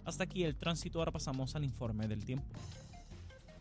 Hasta 0.04 0.24
aquí 0.24 0.44
el 0.44 0.54
tránsito, 0.54 1.00
ahora 1.00 1.10
pasamos 1.10 1.56
al 1.56 1.64
informe 1.64 2.06
del 2.06 2.24
tiempo. 2.24 2.46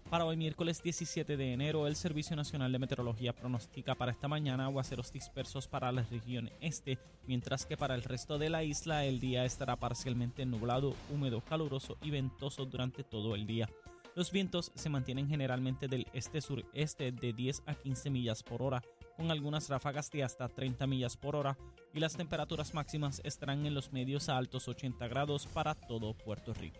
Para 0.09 0.25
hoy 0.25 0.37
miércoles 0.37 0.83
17 0.83 1.37
de 1.37 1.53
enero, 1.53 1.87
el 1.87 1.95
Servicio 1.95 2.35
Nacional 2.35 2.71
de 2.71 2.79
Meteorología 2.79 3.33
pronostica 3.33 3.95
para 3.95 4.11
esta 4.11 4.27
mañana 4.27 4.65
aguaceros 4.65 5.11
dispersos 5.11 5.67
para 5.67 5.91
la 5.91 6.03
región 6.03 6.51
este, 6.61 6.99
mientras 7.25 7.65
que 7.65 7.77
para 7.77 7.95
el 7.95 8.03
resto 8.03 8.37
de 8.37 8.49
la 8.49 8.63
isla 8.63 9.05
el 9.05 9.19
día 9.19 9.43
estará 9.45 9.75
parcialmente 9.75 10.45
nublado, 10.45 10.95
húmedo, 11.09 11.41
caluroso 11.41 11.97
y 12.01 12.11
ventoso 12.11 12.65
durante 12.65 13.03
todo 13.03 13.33
el 13.33 13.47
día. 13.47 13.67
Los 14.15 14.31
vientos 14.31 14.71
se 14.75 14.89
mantienen 14.89 15.27
generalmente 15.27 15.87
del 15.87 16.05
este-sureste 16.13 17.11
de 17.11 17.33
10 17.33 17.63
a 17.65 17.73
15 17.73 18.11
millas 18.11 18.43
por 18.43 18.61
hora, 18.61 18.83
con 19.17 19.31
algunas 19.31 19.69
ráfagas 19.69 20.11
de 20.11 20.23
hasta 20.23 20.47
30 20.47 20.85
millas 20.85 21.17
por 21.17 21.35
hora, 21.35 21.57
y 21.93 21.99
las 21.99 22.15
temperaturas 22.15 22.75
máximas 22.75 23.21
estarán 23.23 23.65
en 23.65 23.73
los 23.73 23.91
medios 23.91 24.29
a 24.29 24.37
altos 24.37 24.67
80 24.67 25.07
grados 25.07 25.47
para 25.47 25.73
todo 25.73 26.13
Puerto 26.13 26.53
Rico. 26.53 26.79